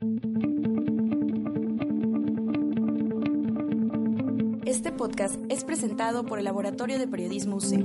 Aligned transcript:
Este 0.00 0.12
podcast 4.92 5.34
es 5.48 5.64
presentado 5.64 6.24
por 6.24 6.38
el 6.38 6.44
Laboratorio 6.44 7.00
de 7.00 7.08
Periodismo 7.08 7.56
UC. 7.56 7.82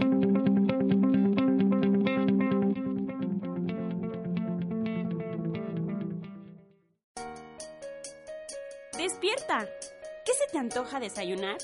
¡Despierta! 8.95 9.67
¿Qué 10.23 10.33
se 10.33 10.51
te 10.51 10.59
antoja 10.59 10.99
desayunar? 10.99 11.57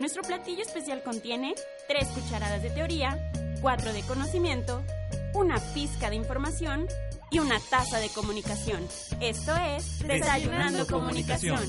Nuestro 0.00 0.20
platillo 0.20 0.60
especial 0.60 1.02
contiene 1.02 1.54
3 1.88 2.08
cucharadas 2.08 2.62
de 2.62 2.68
teoría, 2.68 3.32
4 3.62 3.94
de 3.94 4.02
conocimiento, 4.02 4.82
una 5.32 5.58
pizca 5.72 6.10
de 6.10 6.16
información 6.16 6.86
y 7.30 7.38
una 7.38 7.58
taza 7.60 7.98
de 7.98 8.08
comunicación. 8.08 8.82
Esto 9.20 9.52
es 9.76 10.06
Desayunando, 10.06 10.86
Comunicación. 10.86 11.60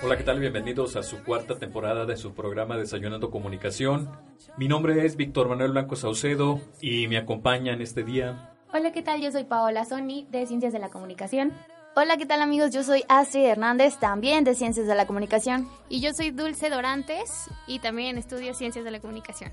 Hola, 0.00 0.16
¿qué 0.16 0.22
tal? 0.22 0.38
Bienvenidos 0.38 0.94
a 0.94 1.02
su 1.02 1.24
cuarta 1.24 1.58
temporada 1.58 2.06
de 2.06 2.16
su 2.16 2.32
programa 2.32 2.76
Desayunando 2.76 3.30
Comunicación. 3.30 4.08
Mi 4.56 4.68
nombre 4.68 5.04
es 5.04 5.16
Víctor 5.16 5.48
Manuel 5.48 5.72
Blanco 5.72 5.96
Saucedo 5.96 6.60
y 6.80 7.08
me 7.08 7.18
acompaña 7.18 7.72
en 7.72 7.82
este 7.82 8.04
día. 8.04 8.54
Hola, 8.72 8.92
¿qué 8.92 9.02
tal? 9.02 9.20
Yo 9.20 9.32
soy 9.32 9.44
Paola 9.44 9.84
Sony 9.84 10.26
de 10.30 10.46
Ciencias 10.46 10.72
de 10.72 10.78
la 10.78 10.88
Comunicación. 10.90 11.52
Hola, 12.00 12.16
¿qué 12.16 12.26
tal 12.26 12.42
amigos? 12.42 12.70
Yo 12.70 12.84
soy 12.84 13.02
Astrid 13.08 13.44
Hernández, 13.44 13.98
también 13.98 14.44
de 14.44 14.54
Ciencias 14.54 14.86
de 14.86 14.94
la 14.94 15.08
Comunicación. 15.08 15.68
Y 15.88 16.00
yo 16.00 16.12
soy 16.12 16.30
Dulce 16.30 16.70
Dorantes 16.70 17.50
y 17.66 17.80
también 17.80 18.16
estudio 18.18 18.54
Ciencias 18.54 18.84
de 18.84 18.92
la 18.92 19.00
Comunicación. 19.00 19.50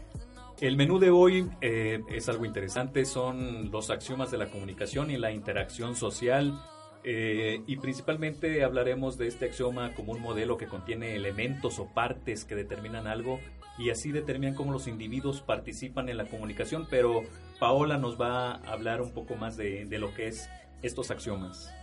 El 0.61 0.77
menú 0.77 0.99
de 0.99 1.09
hoy 1.09 1.49
eh, 1.61 2.01
es 2.07 2.29
algo 2.29 2.45
interesante, 2.45 3.03
son 3.05 3.71
los 3.71 3.89
axiomas 3.89 4.29
de 4.29 4.37
la 4.37 4.51
comunicación 4.51 5.09
y 5.09 5.17
la 5.17 5.31
interacción 5.31 5.95
social. 5.95 6.53
eh, 7.03 7.63
y 7.65 7.77
principalmente 7.77 8.63
hablaremos 8.63 9.17
de 9.17 9.25
este 9.25 9.45
axioma 9.45 9.95
como 9.95 10.11
un 10.11 10.21
modelo 10.21 10.55
que 10.55 10.67
contiene 10.67 11.15
elementos 11.15 11.79
o 11.79 11.87
partes 11.95 12.45
que 12.45 12.53
determinan 12.53 13.07
algo 13.07 13.39
y 13.79 13.89
así 13.89 14.11
determinan 14.11 14.53
cómo 14.53 14.71
los 14.71 14.87
individuos 14.87 15.41
participan 15.41 16.09
en 16.09 16.17
la 16.17 16.25
comunicación, 16.25 16.85
pero 16.91 17.23
Paola 17.59 17.97
nos 17.97 18.21
va 18.21 18.51
a 18.51 18.71
hablar 18.71 19.01
un 19.01 19.13
poco 19.13 19.35
más 19.35 19.57
de, 19.57 19.85
de 19.85 19.97
lo 19.97 20.13
que 20.13 20.27
es 20.27 20.47
estos 20.83 21.09
axiomas. 21.09 21.73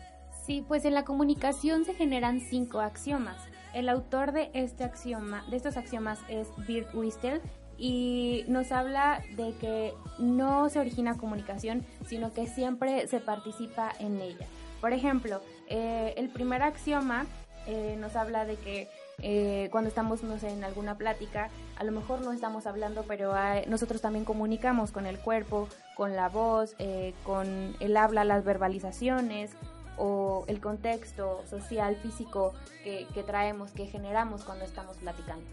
Sí, 0.45 0.65
pues 0.67 0.85
en 0.85 0.95
la 0.95 1.05
comunicación 1.05 1.85
se 1.85 1.95
generan 1.95 2.41
cinco 2.41 2.81
axiomas. 2.81 3.37
El 3.75 3.89
autor 3.89 4.33
de 4.33 4.51
este 4.55 4.83
axioma, 4.83 5.45
de 5.49 5.57
estos 5.57 5.77
axiomas 5.77 6.19
es 6.29 6.49
Bert 6.67 6.93
Wistel 6.95 7.41
y 7.79 8.45
nos 8.49 8.73
habla 8.73 9.23
de 9.37 9.55
que 9.61 9.95
no 10.19 10.69
se 10.69 10.81
origina 10.81 11.17
comunicación, 11.17 11.87
sino 12.07 12.33
que 12.33 12.49
siempre 12.49 13.07
se 13.07 13.21
participa 13.21 13.93
en 14.01 14.21
ella. 14.21 14.47
Por 14.81 14.93
ejemplo, 14.93 15.41
eh, 15.69 16.13
el 16.17 16.29
primer 16.29 16.63
axioma 16.63 17.25
eh, 17.67 17.97
nos 18.01 18.17
habla 18.17 18.45
de 18.45 18.57
que 18.57 18.89
eh, 19.23 19.69
cuando 19.71 19.89
estamos, 19.89 20.25
no 20.25 20.39
sé, 20.39 20.51
en 20.51 20.65
alguna 20.65 20.97
plática, 20.97 21.51
a 21.77 21.85
lo 21.85 21.93
mejor 21.93 22.23
no 22.23 22.33
estamos 22.33 22.67
hablando, 22.67 23.05
pero 23.07 23.33
nosotros 23.69 24.01
también 24.01 24.25
comunicamos 24.25 24.91
con 24.91 25.07
el 25.07 25.19
cuerpo, 25.19 25.69
con 25.95 26.17
la 26.17 26.29
voz, 26.29 26.75
eh, 26.79 27.15
con 27.25 27.77
el 27.79 27.97
habla, 27.97 28.25
las 28.25 28.45
verbalizaciones 28.45 29.53
o 29.99 30.45
el 30.49 30.61
contexto 30.61 31.43
social, 31.49 31.97
físico 31.97 32.53
que, 32.85 33.07
que 33.15 33.23
traemos, 33.23 33.73
que 33.73 33.87
generamos 33.87 34.45
cuando 34.45 34.65
estamos 34.65 34.97
platicando. 34.97 35.45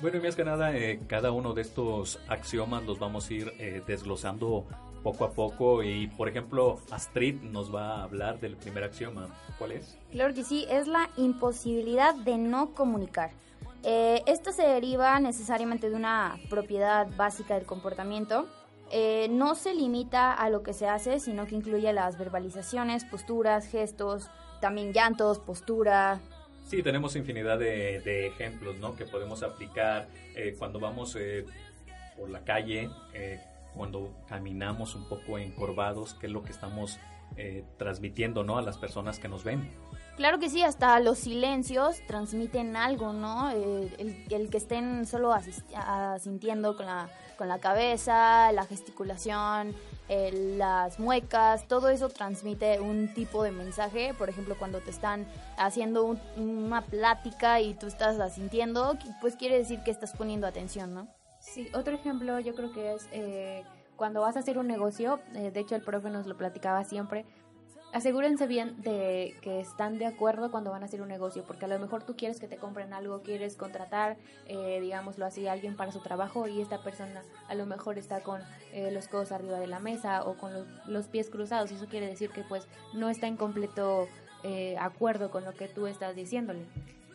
Bueno, 0.00 0.16
y 0.16 0.20
más 0.22 0.34
que 0.34 0.44
nada, 0.44 0.74
eh, 0.74 0.98
cada 1.08 1.30
uno 1.30 1.52
de 1.52 1.60
estos 1.60 2.20
axiomas 2.26 2.84
los 2.84 2.98
vamos 2.98 3.28
a 3.28 3.34
ir 3.34 3.52
eh, 3.58 3.82
desglosando 3.86 4.64
poco 5.02 5.24
a 5.24 5.32
poco. 5.32 5.82
Y, 5.82 6.06
por 6.06 6.28
ejemplo, 6.28 6.78
Astrid 6.90 7.42
nos 7.42 7.74
va 7.74 7.96
a 7.96 8.02
hablar 8.04 8.40
del 8.40 8.56
primer 8.56 8.84
axioma. 8.84 9.28
¿Cuál 9.58 9.72
es? 9.72 9.98
Claro 10.10 10.32
que 10.32 10.42
sí, 10.42 10.66
es 10.70 10.86
la 10.86 11.10
imposibilidad 11.18 12.14
de 12.14 12.38
no 12.38 12.72
comunicar. 12.72 13.30
Eh, 13.82 14.22
esto 14.26 14.52
se 14.52 14.62
deriva 14.62 15.18
necesariamente 15.20 15.90
de 15.90 15.96
una 15.96 16.38
propiedad 16.48 17.06
básica 17.16 17.54
del 17.54 17.66
comportamiento. 17.66 18.46
Eh, 18.90 19.28
no 19.30 19.54
se 19.54 19.74
limita 19.74 20.32
a 20.32 20.50
lo 20.50 20.62
que 20.62 20.72
se 20.72 20.88
hace, 20.88 21.20
sino 21.20 21.46
que 21.46 21.54
incluye 21.54 21.92
las 21.92 22.18
verbalizaciones, 22.18 23.04
posturas, 23.04 23.66
gestos, 23.66 24.28
también 24.60 24.92
llantos, 24.92 25.38
postura. 25.38 26.20
Sí, 26.66 26.82
tenemos 26.82 27.16
infinidad 27.16 27.58
de, 27.58 28.00
de 28.00 28.28
ejemplos 28.28 28.78
¿no? 28.78 28.94
que 28.94 29.04
podemos 29.04 29.42
aplicar 29.42 30.08
eh, 30.36 30.54
cuando 30.58 30.78
vamos 30.78 31.16
eh, 31.16 31.44
por 32.16 32.30
la 32.30 32.44
calle, 32.44 32.90
eh, 33.12 33.40
cuando 33.74 34.14
caminamos 34.28 34.94
un 34.94 35.08
poco 35.08 35.38
encorvados, 35.38 36.14
que 36.14 36.26
es 36.26 36.32
lo 36.32 36.42
que 36.44 36.52
estamos 36.52 36.98
eh, 37.36 37.64
transmitiendo 37.78 38.44
¿no? 38.44 38.58
a 38.58 38.62
las 38.62 38.76
personas 38.78 39.18
que 39.18 39.28
nos 39.28 39.44
ven. 39.44 39.70
Claro 40.16 40.38
que 40.38 40.50
sí, 40.50 40.62
hasta 40.62 41.00
los 41.00 41.18
silencios 41.18 41.96
transmiten 42.06 42.76
algo, 42.76 43.12
¿no? 43.14 43.50
Eh, 43.52 43.94
el, 43.98 44.24
el 44.30 44.50
que 44.50 44.58
estén 44.58 45.06
solo 45.06 45.32
asintiendo 45.32 46.76
con 46.76 46.86
la, 46.86 47.08
con 47.38 47.48
la 47.48 47.58
cabeza, 47.58 48.52
la 48.52 48.66
gesticulación, 48.66 49.74
eh, 50.10 50.56
las 50.58 50.98
muecas, 50.98 51.66
todo 51.68 51.88
eso 51.88 52.08
transmite 52.10 52.80
un 52.80 53.14
tipo 53.14 53.42
de 53.42 53.52
mensaje. 53.52 54.12
Por 54.12 54.28
ejemplo, 54.28 54.56
cuando 54.58 54.80
te 54.80 54.90
están 54.90 55.26
haciendo 55.56 56.04
un- 56.04 56.20
una 56.36 56.82
plática 56.82 57.60
y 57.60 57.72
tú 57.74 57.86
estás 57.86 58.20
asintiendo, 58.20 58.98
pues 59.22 59.36
quiere 59.36 59.56
decir 59.56 59.80
que 59.84 59.90
estás 59.90 60.12
poniendo 60.12 60.46
atención, 60.46 60.92
¿no? 60.92 61.08
Sí, 61.38 61.68
otro 61.72 61.94
ejemplo 61.94 62.38
yo 62.40 62.54
creo 62.54 62.70
que 62.72 62.92
es 62.92 63.08
eh, 63.12 63.64
cuando 64.00 64.22
vas 64.22 64.34
a 64.36 64.38
hacer 64.38 64.56
un 64.56 64.66
negocio, 64.66 65.20
eh, 65.34 65.50
de 65.50 65.60
hecho 65.60 65.76
el 65.76 65.82
profe 65.82 66.08
nos 66.08 66.26
lo 66.26 66.34
platicaba 66.34 66.84
siempre, 66.84 67.26
asegúrense 67.92 68.46
bien 68.46 68.80
de 68.80 69.34
que 69.42 69.60
están 69.60 69.98
de 69.98 70.06
acuerdo 70.06 70.50
cuando 70.50 70.70
van 70.70 70.80
a 70.82 70.86
hacer 70.86 71.02
un 71.02 71.08
negocio, 71.08 71.44
porque 71.46 71.66
a 71.66 71.68
lo 71.68 71.78
mejor 71.78 72.02
tú 72.04 72.16
quieres 72.16 72.40
que 72.40 72.48
te 72.48 72.56
compren 72.56 72.94
algo, 72.94 73.20
quieres 73.20 73.56
contratar, 73.56 74.16
eh, 74.46 74.78
digámoslo 74.80 75.26
así, 75.26 75.46
a 75.46 75.52
alguien 75.52 75.76
para 75.76 75.92
su 75.92 76.00
trabajo 76.00 76.48
y 76.48 76.62
esta 76.62 76.82
persona 76.82 77.20
a 77.46 77.54
lo 77.54 77.66
mejor 77.66 77.98
está 77.98 78.22
con 78.22 78.40
eh, 78.72 78.90
los 78.90 79.06
codos 79.06 79.32
arriba 79.32 79.60
de 79.60 79.66
la 79.66 79.80
mesa 79.80 80.24
o 80.24 80.32
con 80.38 80.54
los, 80.54 80.66
los 80.86 81.06
pies 81.08 81.28
cruzados 81.28 81.70
y 81.70 81.74
eso 81.74 81.84
quiere 81.84 82.06
decir 82.06 82.30
que 82.30 82.42
pues 82.42 82.66
no 82.94 83.10
está 83.10 83.26
en 83.26 83.36
completo 83.36 84.08
eh, 84.44 84.78
acuerdo 84.78 85.30
con 85.30 85.44
lo 85.44 85.52
que 85.52 85.68
tú 85.68 85.86
estás 85.86 86.16
diciéndole. 86.16 86.60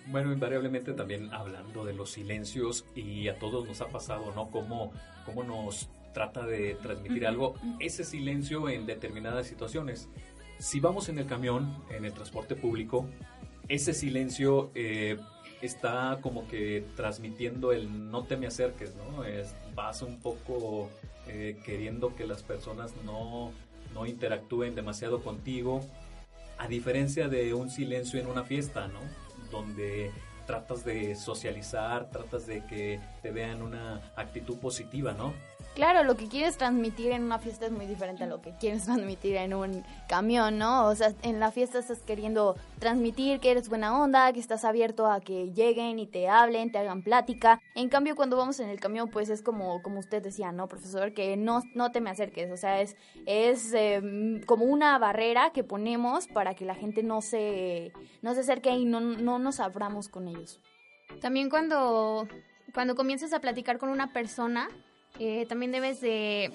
Bueno, 0.05 0.31
invariablemente 0.31 0.93
también 0.93 1.33
hablando 1.33 1.83
de 1.83 1.93
los 1.93 2.11
silencios 2.11 2.85
y 2.93 3.27
a 3.27 3.39
todos 3.39 3.65
nos 3.67 3.81
ha 3.81 3.87
pasado, 3.87 4.31
¿no? 4.35 4.51
Cómo, 4.51 4.91
cómo 5.25 5.43
nos 5.43 5.89
trata 6.15 6.45
de 6.45 6.75
transmitir 6.75 7.27
algo, 7.27 7.55
ese 7.79 8.05
silencio 8.05 8.69
en 8.69 8.85
determinadas 8.85 9.47
situaciones. 9.47 10.07
Si 10.57 10.79
vamos 10.79 11.09
en 11.09 11.19
el 11.19 11.27
camión, 11.27 11.83
en 11.91 12.05
el 12.05 12.13
transporte 12.13 12.55
público, 12.55 13.05
ese 13.67 13.93
silencio 13.93 14.71
eh, 14.75 15.17
está 15.61 16.19
como 16.21 16.47
que 16.47 16.85
transmitiendo 16.95 17.73
el 17.73 18.09
no 18.09 18.23
te 18.23 18.37
me 18.37 18.47
acerques, 18.47 18.95
¿no? 18.95 19.25
Es, 19.25 19.53
vas 19.75 20.01
un 20.01 20.17
poco 20.21 20.89
eh, 21.27 21.57
queriendo 21.65 22.15
que 22.15 22.25
las 22.25 22.43
personas 22.43 22.93
no, 23.03 23.51
no 23.93 24.05
interactúen 24.05 24.73
demasiado 24.73 25.21
contigo, 25.21 25.81
a 26.57 26.69
diferencia 26.69 27.27
de 27.27 27.53
un 27.53 27.69
silencio 27.69 28.21
en 28.21 28.27
una 28.27 28.45
fiesta, 28.45 28.87
¿no? 28.87 29.01
Donde 29.51 30.11
tratas 30.47 30.85
de 30.85 31.15
socializar, 31.15 32.09
tratas 32.09 32.47
de 32.47 32.65
que 32.67 33.01
te 33.21 33.31
vean 33.31 33.61
una 33.61 34.13
actitud 34.15 34.57
positiva, 34.59 35.11
¿no? 35.11 35.33
Claro, 35.75 36.05
lo 36.05 36.15
que 36.15 36.29
quieres 36.29 36.57
transmitir 36.57 37.11
en 37.11 37.25
una 37.25 37.37
fiesta 37.37 37.65
es 37.65 37.71
muy 37.73 37.85
diferente 37.85 38.23
a 38.23 38.27
lo 38.27 38.41
que 38.41 38.53
quieres 38.61 38.85
transmitir 38.85 39.35
en 39.35 39.53
un 39.53 39.83
camión, 40.07 40.57
¿no? 40.57 40.87
O 40.87 40.95
sea, 40.95 41.13
en 41.21 41.41
la 41.41 41.51
fiesta 41.51 41.79
estás 41.79 41.99
queriendo 41.99 42.55
transmitir 42.79 43.41
que 43.41 43.51
eres 43.51 43.67
buena 43.67 44.01
onda, 44.01 44.31
que 44.31 44.39
estás 44.39 44.63
abierto 44.63 45.05
a 45.11 45.19
que 45.19 45.51
lleguen 45.51 45.99
y 45.99 46.07
te 46.07 46.29
hablen, 46.29 46.71
te 46.71 46.77
hagan 46.77 47.03
plática. 47.03 47.61
En 47.75 47.89
cambio, 47.89 48.15
cuando 48.15 48.37
vamos 48.37 48.61
en 48.61 48.69
el 48.69 48.79
camión, 48.79 49.09
pues 49.09 49.27
es 49.27 49.41
como, 49.41 49.83
como 49.83 49.99
usted 49.99 50.23
decía, 50.23 50.53
¿no, 50.53 50.69
profesor? 50.69 51.13
Que 51.13 51.35
no, 51.35 51.61
no 51.73 51.91
te 51.91 51.99
me 51.99 52.09
acerques. 52.09 52.49
O 52.51 52.57
sea, 52.57 52.79
es, 52.79 52.95
es 53.25 53.73
eh, 53.73 54.41
como 54.45 54.63
una 54.63 54.97
barrera 54.97 55.49
que 55.51 55.65
ponemos 55.65 56.27
para 56.27 56.55
que 56.55 56.63
la 56.63 56.75
gente 56.75 57.03
no 57.03 57.21
se, 57.21 57.91
no 58.21 58.33
se 58.33 58.39
acerque 58.39 58.69
y 58.69 58.85
no, 58.85 59.01
no 59.01 59.39
nos 59.39 59.59
abramos 59.59 60.07
con 60.07 60.29
ellos. 60.29 60.61
También 61.19 61.49
cuando, 61.49 62.29
cuando 62.73 62.95
comienzas 62.95 63.33
a 63.33 63.41
platicar 63.41 63.77
con 63.77 63.89
una 63.89 64.13
persona, 64.13 64.69
eh, 65.19 65.45
también 65.47 65.71
debes 65.71 66.01
de 66.01 66.51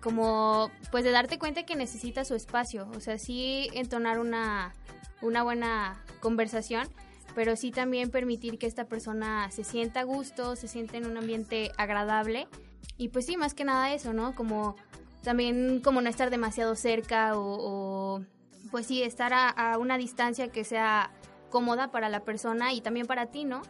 como 0.00 0.70
pues 0.90 1.04
de 1.04 1.10
darte 1.10 1.38
cuenta 1.38 1.64
que 1.64 1.76
necesita 1.76 2.24
su 2.24 2.34
espacio, 2.34 2.88
o 2.96 3.00
sea, 3.00 3.18
sí 3.18 3.68
entonar 3.74 4.18
una, 4.18 4.72
una 5.20 5.42
buena 5.42 6.02
conversación, 6.20 6.88
pero 7.34 7.56
sí 7.56 7.70
también 7.70 8.10
permitir 8.10 8.58
que 8.58 8.66
esta 8.66 8.86
persona 8.86 9.50
se 9.50 9.64
sienta 9.64 10.00
a 10.00 10.04
gusto, 10.04 10.56
se 10.56 10.68
sienta 10.68 10.96
en 10.96 11.06
un 11.06 11.16
ambiente 11.16 11.72
agradable 11.76 12.46
y 12.96 13.08
pues 13.08 13.26
sí, 13.26 13.36
más 13.36 13.54
que 13.54 13.64
nada 13.64 13.92
eso, 13.92 14.12
¿no? 14.12 14.34
Como 14.34 14.76
también 15.22 15.80
como 15.80 16.00
no 16.00 16.08
estar 16.08 16.30
demasiado 16.30 16.76
cerca 16.76 17.32
o, 17.34 18.22
pues 18.70 18.86
sí, 18.86 19.02
estar 19.02 19.32
a, 19.32 19.48
a 19.48 19.78
una 19.78 19.98
distancia 19.98 20.48
que 20.48 20.64
sea 20.64 21.10
cómoda 21.50 21.90
para 21.90 22.08
la 22.08 22.20
persona 22.20 22.72
y 22.72 22.80
también 22.80 23.06
para 23.06 23.26
ti, 23.26 23.44
¿no? 23.44 23.62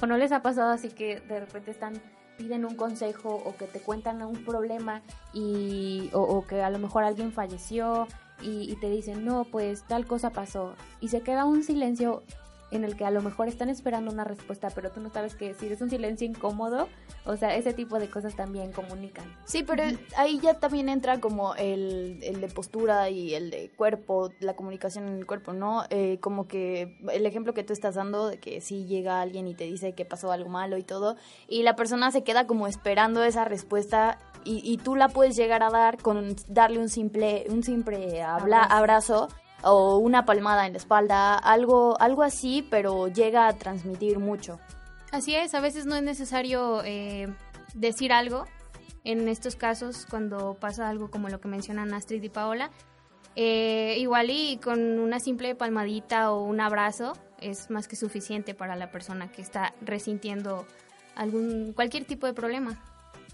¿O 0.00 0.06
no 0.06 0.16
les 0.16 0.32
ha 0.32 0.42
pasado 0.42 0.72
así 0.72 0.88
que 0.88 1.20
de 1.20 1.40
repente 1.40 1.70
están 1.70 2.00
piden 2.40 2.64
un 2.64 2.74
consejo 2.74 3.42
o 3.44 3.54
que 3.58 3.66
te 3.66 3.80
cuentan 3.80 4.22
un 4.22 4.44
problema 4.46 5.02
y 5.34 6.08
o, 6.14 6.46
que 6.46 6.62
a 6.62 6.70
lo 6.70 6.78
mejor 6.78 7.04
alguien 7.04 7.32
falleció 7.32 8.08
y, 8.40 8.72
y, 8.72 8.76
te 8.76 8.88
dicen 8.88 9.26
no 9.26 9.44
pues 9.44 9.84
tal 9.86 10.06
cosa 10.06 10.30
pasó 10.30 10.74
y 11.00 11.08
se 11.08 11.20
queda 11.20 11.44
un 11.44 11.62
silencio 11.62 12.22
en 12.70 12.84
el 12.84 12.96
que 12.96 13.04
a 13.04 13.10
lo 13.10 13.22
mejor 13.22 13.48
están 13.48 13.68
esperando 13.68 14.10
una 14.10 14.24
respuesta, 14.24 14.68
pero 14.74 14.90
tú 14.90 15.00
no 15.00 15.10
sabes 15.10 15.34
qué 15.34 15.48
decir. 15.48 15.72
Es 15.72 15.80
un 15.80 15.90
silencio 15.90 16.26
incómodo. 16.26 16.88
O 17.24 17.36
sea, 17.36 17.54
ese 17.56 17.72
tipo 17.72 17.98
de 17.98 18.08
cosas 18.08 18.34
también 18.34 18.72
comunican. 18.72 19.24
Sí, 19.44 19.62
pero 19.62 19.82
ahí 20.16 20.38
ya 20.40 20.54
también 20.54 20.88
entra 20.88 21.20
como 21.20 21.54
el, 21.54 22.18
el, 22.22 22.40
de 22.40 22.48
postura 22.48 23.10
y 23.10 23.34
el 23.34 23.50
de 23.50 23.70
cuerpo, 23.76 24.30
la 24.40 24.54
comunicación 24.54 25.06
en 25.08 25.16
el 25.16 25.26
cuerpo, 25.26 25.52
¿no? 25.52 25.84
Eh, 25.90 26.18
como 26.20 26.46
que 26.46 26.98
el 27.12 27.26
ejemplo 27.26 27.54
que 27.54 27.64
tú 27.64 27.72
estás 27.72 27.96
dando 27.96 28.28
de 28.28 28.38
que 28.38 28.60
si 28.60 28.86
llega 28.86 29.20
alguien 29.20 29.46
y 29.48 29.54
te 29.54 29.64
dice 29.64 29.92
que 29.94 30.04
pasó 30.04 30.32
algo 30.32 30.48
malo 30.48 30.78
y 30.78 30.82
todo, 30.82 31.16
y 31.48 31.62
la 31.62 31.76
persona 31.76 32.10
se 32.10 32.22
queda 32.22 32.46
como 32.46 32.66
esperando 32.66 33.22
esa 33.22 33.44
respuesta 33.44 34.18
y, 34.44 34.62
y 34.64 34.78
tú 34.78 34.96
la 34.96 35.08
puedes 35.08 35.36
llegar 35.36 35.62
a 35.62 35.70
dar 35.70 35.98
con 35.98 36.36
darle 36.48 36.78
un 36.78 36.88
simple, 36.88 37.44
un 37.48 37.62
simple 37.62 38.22
habla, 38.22 38.62
abrazo 38.62 39.28
o 39.62 39.98
una 39.98 40.24
palmada 40.24 40.66
en 40.66 40.72
la 40.72 40.78
espalda, 40.78 41.36
algo, 41.36 42.00
algo 42.00 42.22
así, 42.22 42.66
pero 42.70 43.08
llega 43.08 43.48
a 43.48 43.52
transmitir 43.54 44.18
mucho. 44.18 44.58
Así 45.12 45.34
es, 45.34 45.54
a 45.54 45.60
veces 45.60 45.86
no 45.86 45.96
es 45.96 46.02
necesario 46.02 46.82
eh, 46.84 47.26
decir 47.74 48.12
algo. 48.12 48.44
En 49.02 49.28
estos 49.28 49.56
casos, 49.56 50.06
cuando 50.08 50.54
pasa 50.60 50.88
algo 50.88 51.10
como 51.10 51.28
lo 51.28 51.40
que 51.40 51.48
mencionan 51.48 51.94
Astrid 51.94 52.22
y 52.22 52.28
Paola, 52.28 52.70
eh, 53.36 53.96
igual 53.98 54.30
y 54.30 54.58
con 54.58 54.98
una 54.98 55.20
simple 55.20 55.54
palmadita 55.54 56.32
o 56.32 56.42
un 56.42 56.60
abrazo 56.60 57.12
es 57.40 57.70
más 57.70 57.88
que 57.88 57.96
suficiente 57.96 58.54
para 58.54 58.76
la 58.76 58.90
persona 58.90 59.30
que 59.30 59.40
está 59.40 59.72
resintiendo 59.80 60.66
algún 61.14 61.72
cualquier 61.72 62.04
tipo 62.04 62.26
de 62.26 62.34
problema. 62.34 62.82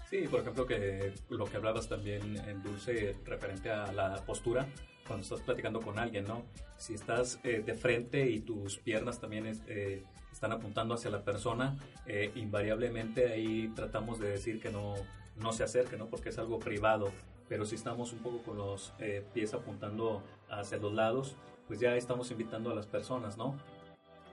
Sí, 0.09 0.25
por 0.29 0.39
ejemplo, 0.39 0.65
que 0.65 1.13
lo 1.29 1.45
que 1.45 1.57
hablabas 1.57 1.89
también 1.89 2.37
en 2.47 2.63
Dulce 2.63 3.15
referente 3.25 3.69
a 3.69 3.91
la 3.91 4.15
postura, 4.25 4.65
cuando 5.07 5.23
estás 5.23 5.41
platicando 5.41 5.81
con 5.81 5.97
alguien, 5.97 6.25
¿no? 6.25 6.43
Si 6.77 6.93
estás 6.93 7.39
eh, 7.43 7.63
de 7.65 7.73
frente 7.73 8.29
y 8.29 8.39
tus 8.39 8.77
piernas 8.77 9.19
también 9.19 9.59
eh, 9.67 10.03
están 10.31 10.51
apuntando 10.51 10.93
hacia 10.93 11.09
la 11.09 11.23
persona, 11.23 11.77
eh, 12.05 12.31
invariablemente 12.35 13.31
ahí 13.31 13.71
tratamos 13.75 14.19
de 14.19 14.29
decir 14.29 14.61
que 14.61 14.69
no, 14.69 14.95
no 15.37 15.53
se 15.53 15.63
acerque, 15.63 15.97
¿no? 15.97 16.07
Porque 16.07 16.29
es 16.29 16.37
algo 16.37 16.59
privado. 16.59 17.11
Pero 17.49 17.65
si 17.65 17.75
estamos 17.75 18.11
un 18.11 18.19
poco 18.19 18.39
con 18.39 18.57
los 18.57 18.93
pies 19.33 19.53
apuntando 19.53 20.21
hacia 20.49 20.77
los 20.77 20.93
lados, 20.93 21.37
pues 21.65 21.79
ya 21.79 21.95
estamos 21.95 22.29
invitando 22.29 22.71
a 22.71 22.75
las 22.75 22.87
personas, 22.87 23.37
¿no? 23.37 23.55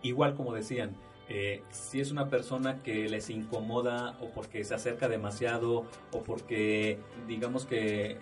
Igual 0.02 0.34
como 0.34 0.52
decían, 0.52 0.96
eh, 1.28 1.62
si 1.70 2.00
es 2.00 2.10
una 2.10 2.28
persona 2.28 2.82
que 2.82 3.08
les 3.08 3.30
incomoda 3.30 4.16
o 4.20 4.30
porque 4.30 4.64
se 4.64 4.74
acerca 4.74 5.08
demasiado 5.08 5.86
o 6.12 6.22
porque 6.22 6.98
digamos 7.26 7.66
que 7.66 8.18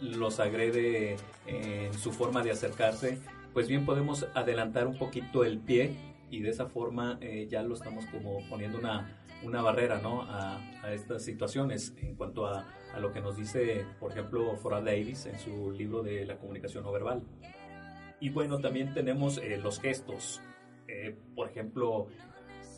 los 0.00 0.38
agrede 0.38 1.16
en 1.46 1.94
su 1.94 2.12
forma 2.12 2.42
de 2.42 2.50
acercarse, 2.52 3.18
pues 3.52 3.68
bien 3.68 3.86
podemos 3.86 4.26
adelantar 4.34 4.86
un 4.86 4.98
poquito 4.98 5.44
el 5.44 5.58
pie 5.58 5.96
y 6.30 6.40
de 6.40 6.50
esa 6.50 6.66
forma 6.66 7.18
eh, 7.20 7.46
ya 7.48 7.62
lo 7.62 7.74
estamos 7.74 8.04
como 8.06 8.40
poniendo 8.48 8.78
una, 8.78 9.08
una 9.44 9.62
barrera 9.62 10.00
¿no? 10.00 10.22
a, 10.22 10.60
estas 10.92 11.22
situaciones 11.22 11.94
en 12.02 12.16
cuanto 12.16 12.46
a, 12.46 12.66
a, 12.92 12.98
lo 12.98 13.12
que 13.12 13.20
nos 13.20 13.36
dice, 13.36 13.86
por 14.00 14.10
ejemplo, 14.10 14.56
Fora 14.56 14.80
Davis 14.80 15.26
en 15.26 15.38
su 15.38 15.70
libro 15.70 16.02
de 16.02 16.26
la 16.26 16.36
comunicación 16.36 16.84
no 16.84 16.92
verbal. 16.92 17.22
Y 18.20 18.30
bueno, 18.30 18.58
también 18.58 18.92
tenemos 18.92 19.38
eh, 19.38 19.58
los 19.62 19.80
gestos. 19.80 20.40
Eh, 20.94 21.16
por 21.34 21.48
ejemplo, 21.48 22.06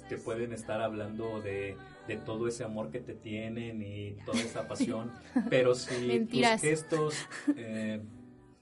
te 0.09 0.17
pueden 0.17 0.53
estar 0.53 0.81
hablando 0.81 1.41
de, 1.43 1.77
todo 2.25 2.49
ese 2.49 2.65
amor 2.65 2.91
que 2.91 3.01
te 3.01 3.15
tienen 3.15 3.83
y 3.83 4.17
toda 4.25 4.41
esa 4.41 4.67
pasión, 4.69 5.13
pero 5.51 5.75
si 5.75 6.21
tus 6.25 6.47
gestos 6.61 7.15
eh, 7.57 8.03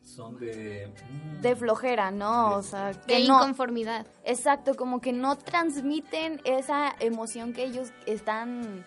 son 0.03 0.39
de... 0.39 0.93
Mm, 1.11 1.41
de 1.41 1.57
flojera, 1.57 2.11
¿no? 2.11 2.57
o 2.57 2.63
sea, 2.63 2.93
de 2.93 3.21
inconformidad. 3.21 4.07
Exacto, 4.25 4.75
como 4.75 5.01
que 5.01 5.13
no 5.13 5.37
transmiten 5.37 6.41
esa 6.45 6.95
emoción 6.99 7.53
que 7.53 7.65
ellos 7.65 7.93
están 8.07 8.85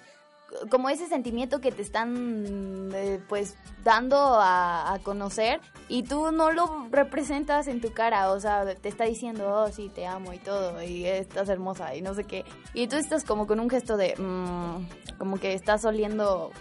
como 0.70 0.90
ese 0.90 1.08
sentimiento 1.08 1.62
que 1.62 1.72
te 1.72 1.82
están 1.82 2.90
eh, 2.94 3.20
pues 3.28 3.56
dando 3.84 4.18
a, 4.18 4.98
conocer 5.04 5.62
y 5.88 6.04
tú 6.04 6.32
no 6.32 6.52
lo 6.52 6.88
representas 6.90 7.68
en 7.68 7.82
tu 7.82 7.94
cara, 7.94 8.32
o 8.32 8.40
sea, 8.40 8.76
te 8.76 8.90
está 8.90 9.06
diciendo, 9.06 9.48
oh, 9.48 9.72
sí, 9.72 9.90
te 9.94 10.08
amo 10.08 10.34
y 10.34 10.40
todo, 10.40 10.82
y 10.82 11.06
estás 11.06 11.50
hermosa 11.50 11.96
y 11.96 12.02
no 12.02 12.14
sé 12.14 12.24
qué, 12.24 12.44
y 12.74 12.88
tú 12.88 12.96
estás 12.96 13.24
como 13.24 13.48
con 13.48 13.60
un 13.60 13.70
gesto 13.70 13.96
de, 13.96 14.16
mm, 14.18 15.18
como 15.18 15.40
que 15.40 15.54
estás 15.54 15.86
oliendo 15.86 16.52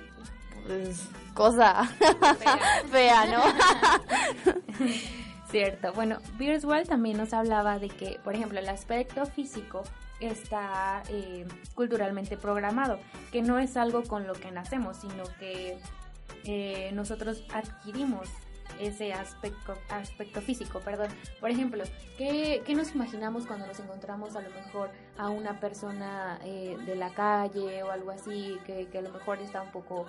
pues, 0.66 1.08
cosa 1.34 1.84
fea, 2.90 3.26
¿no? 3.26 3.42
Cierto, 5.50 5.92
bueno, 5.92 6.18
Birswell 6.36 6.86
también 6.86 7.16
nos 7.16 7.32
hablaba 7.32 7.78
de 7.78 7.88
que, 7.88 8.18
por 8.22 8.34
ejemplo, 8.34 8.58
el 8.58 8.68
aspecto 8.68 9.24
físico 9.26 9.84
está 10.20 11.02
eh, 11.08 11.46
culturalmente 11.74 12.36
programado, 12.36 12.98
que 13.32 13.42
no 13.42 13.58
es 13.58 13.76
algo 13.76 14.02
con 14.04 14.26
lo 14.26 14.34
que 14.34 14.50
nacemos, 14.50 14.98
sino 14.98 15.24
que 15.38 15.78
eh, 16.44 16.90
nosotros 16.92 17.44
adquirimos 17.52 18.28
ese 18.80 19.12
aspecto, 19.12 19.74
aspecto 19.88 20.40
físico, 20.42 20.80
perdón. 20.80 21.08
Por 21.40 21.50
ejemplo, 21.50 21.84
¿qué, 22.18 22.62
nos 22.76 22.94
imaginamos 22.94 23.46
cuando 23.46 23.66
nos 23.66 23.78
encontramos 23.80 24.36
a 24.36 24.42
lo 24.42 24.50
mejor 24.50 24.90
a 25.16 25.28
una 25.30 25.60
persona 25.60 26.38
eh, 26.44 26.76
de 26.84 26.94
la 26.94 27.10
calle 27.10 27.82
o 27.82 27.90
algo 27.90 28.10
así, 28.10 28.58
que, 28.66 28.86
que, 28.88 28.98
a 28.98 29.02
lo 29.02 29.10
mejor 29.10 29.38
está 29.38 29.62
un 29.62 29.70
poco, 29.70 30.06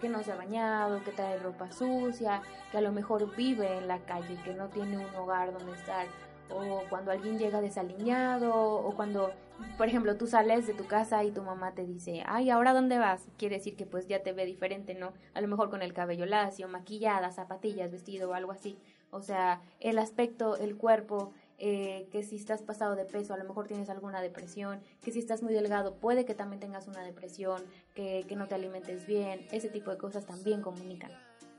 que 0.00 0.08
no 0.08 0.22
se 0.24 0.32
ha 0.32 0.36
bañado, 0.36 1.04
que 1.04 1.12
trae 1.12 1.38
ropa 1.38 1.70
sucia, 1.70 2.42
que 2.72 2.78
a 2.78 2.80
lo 2.80 2.90
mejor 2.90 3.36
vive 3.36 3.78
en 3.78 3.86
la 3.86 3.98
calle, 4.00 4.36
que 4.44 4.54
no 4.54 4.68
tiene 4.68 4.98
un 4.98 5.14
hogar 5.14 5.52
donde 5.52 5.72
estar? 5.72 6.06
O 6.54 6.82
cuando 6.88 7.10
alguien 7.10 7.38
llega 7.38 7.60
desaliñado, 7.60 8.52
o 8.54 8.94
cuando, 8.94 9.32
por 9.76 9.88
ejemplo, 9.88 10.16
tú 10.16 10.26
sales 10.26 10.66
de 10.66 10.74
tu 10.74 10.86
casa 10.86 11.24
y 11.24 11.30
tu 11.30 11.42
mamá 11.42 11.72
te 11.74 11.84
dice, 11.84 12.22
ay, 12.26 12.50
¿ahora 12.50 12.72
dónde 12.72 12.98
vas? 12.98 13.26
Quiere 13.36 13.56
decir 13.56 13.76
que 13.76 13.86
pues 13.86 14.06
ya 14.06 14.22
te 14.22 14.32
ve 14.32 14.44
diferente, 14.46 14.94
¿no? 14.94 15.12
A 15.34 15.40
lo 15.40 15.48
mejor 15.48 15.70
con 15.70 15.82
el 15.82 15.92
cabello 15.92 16.26
lacio, 16.26 16.68
maquillada, 16.68 17.32
zapatillas, 17.32 17.90
vestido 17.90 18.30
o 18.30 18.34
algo 18.34 18.52
así. 18.52 18.78
O 19.10 19.22
sea, 19.22 19.60
el 19.80 19.98
aspecto, 19.98 20.56
el 20.56 20.76
cuerpo, 20.76 21.32
eh, 21.58 22.08
que 22.12 22.22
si 22.22 22.36
estás 22.36 22.62
pasado 22.62 22.94
de 22.94 23.04
peso, 23.04 23.34
a 23.34 23.36
lo 23.36 23.44
mejor 23.44 23.66
tienes 23.66 23.90
alguna 23.90 24.22
depresión, 24.22 24.80
que 25.02 25.10
si 25.10 25.18
estás 25.18 25.42
muy 25.42 25.52
delgado, 25.52 25.96
puede 25.96 26.24
que 26.24 26.34
también 26.34 26.60
tengas 26.60 26.88
una 26.88 27.02
depresión, 27.02 27.62
que, 27.94 28.24
que 28.28 28.36
no 28.36 28.46
te 28.46 28.54
alimentes 28.54 29.06
bien, 29.06 29.46
ese 29.50 29.68
tipo 29.68 29.90
de 29.90 29.98
cosas 29.98 30.24
también 30.26 30.62
comunican. 30.62 31.10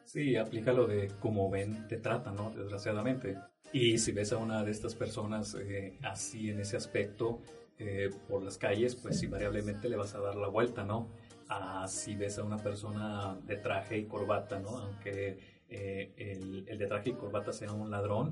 Sí, 0.05 0.35
aplica 0.35 0.73
lo 0.73 0.87
de 0.87 1.11
cómo 1.19 1.49
ven, 1.49 1.87
te 1.87 1.97
tratan, 1.97 2.35
¿no? 2.35 2.49
Desgraciadamente. 2.49 3.37
Y 3.73 3.97
si 3.99 4.11
ves 4.11 4.33
a 4.33 4.37
una 4.37 4.63
de 4.63 4.71
estas 4.71 4.95
personas 4.95 5.55
eh, 5.55 5.97
así 6.01 6.49
en 6.49 6.59
ese 6.59 6.75
aspecto 6.75 7.39
eh, 7.79 8.09
por 8.27 8.43
las 8.43 8.57
calles, 8.57 8.95
pues 8.95 9.23
invariablemente 9.23 9.87
le 9.87 9.95
vas 9.95 10.13
a 10.13 10.19
dar 10.19 10.35
la 10.35 10.49
vuelta, 10.49 10.83
¿no? 10.83 11.07
A 11.47 11.87
si 11.87 12.15
ves 12.15 12.37
a 12.37 12.43
una 12.43 12.57
persona 12.57 13.37
de 13.45 13.57
traje 13.57 13.97
y 13.97 14.05
corbata, 14.05 14.59
¿no? 14.59 14.77
Aunque 14.77 15.39
eh, 15.69 16.11
el, 16.17 16.65
el, 16.67 16.77
de 16.77 16.87
traje 16.87 17.11
y 17.11 17.13
corbata 17.13 17.53
sea 17.53 17.71
un 17.71 17.89
ladrón 17.89 18.31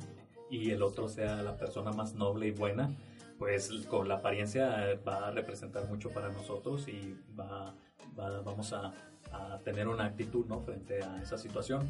y 0.50 0.72
el 0.72 0.84
otro 0.84 1.08
sea 1.08 1.42
la 1.42 1.56
persona 1.56 1.92
más 1.94 2.16
noble 2.16 2.48
y 2.48 2.52
buena, 2.52 2.94
pues 3.38 3.70
con 3.88 4.10
la 4.10 4.16
apariencia 4.16 5.00
va 5.08 5.28
a 5.28 5.32
representar 5.32 5.88
mucho 5.88 6.10
para 6.10 6.30
nosotros 6.30 6.86
y 6.90 7.16
va, 7.40 7.74
va 8.20 8.42
vamos 8.42 8.74
a, 8.74 8.94
a, 9.32 9.60
tener 9.64 9.88
una 9.88 10.04
actitud, 10.06 10.46
¿no? 10.48 10.60
Frente 10.60 11.02
a 11.02 11.22
esa 11.22 11.38
situación. 11.38 11.90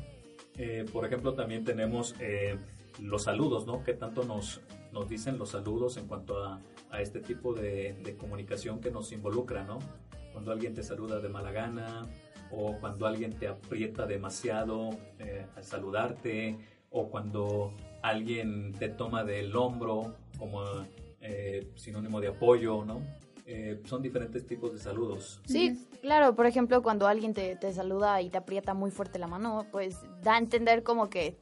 por 0.94 1.06
ejemplo, 1.06 1.34
también 1.34 1.64
tenemos 1.64 2.14
los 3.02 3.24
saludos, 3.24 3.66
¿no? 3.66 3.84
¿Qué 3.84 3.94
tanto 3.94 4.24
nos, 4.24 4.62
nos 4.92 5.08
dicen 5.10 5.38
los 5.38 5.50
saludos 5.50 5.98
en 5.98 6.08
cuanto 6.08 6.44
a, 6.44 6.62
a 6.92 7.02
este 7.02 7.20
tipo 7.20 7.54
de, 7.54 7.94
de, 8.04 8.16
comunicación 8.16 8.80
que 8.80 8.92
nos 8.92 9.12
involucra, 9.12 9.64
¿no? 9.64 9.80
Cuando 10.34 10.52
alguien 10.52 10.74
te 10.74 10.84
saluda 10.84 11.20
de 11.20 11.30
mala 11.30 11.52
gana 11.52 12.08
o 12.52 12.78
cuando 12.80 13.06
alguien 13.06 13.38
te 13.38 13.48
aprieta 13.48 14.06
demasiado 14.06 14.90
eh, 15.20 15.46
al 15.56 15.64
saludarte 15.64 16.58
o 16.90 17.10
cuando 17.10 17.74
alguien 18.02 18.74
te 18.74 18.90
toma 18.90 19.24
del 19.24 19.56
hombro 19.56 20.16
como 20.38 20.64
eh, 21.22 21.72
sinónimo 21.76 22.20
de 22.22 22.30
apoyo, 22.30 22.84
¿no? 22.86 23.02
Eh, 23.46 23.82
son 23.86 24.02
diferentes 24.02 24.46
tipos 24.46 24.72
de 24.72 24.80
saludos. 24.80 25.42
Sí, 25.46 25.88
claro, 26.02 26.36
por 26.36 26.46
ejemplo, 26.46 26.84
cuando 26.84 27.08
alguien 27.08 27.34
te, 27.34 27.56
te, 27.56 27.74
saluda 27.74 28.22
y 28.22 28.30
te 28.30 28.38
aprieta 28.38 28.76
muy 28.76 28.92
fuerte 28.92 29.18
la 29.18 29.26
mano, 29.26 29.66
pues 29.72 29.98
da 30.22 30.36
a 30.36 30.38
entender 30.38 30.84
como 30.84 31.10
que 31.10 31.36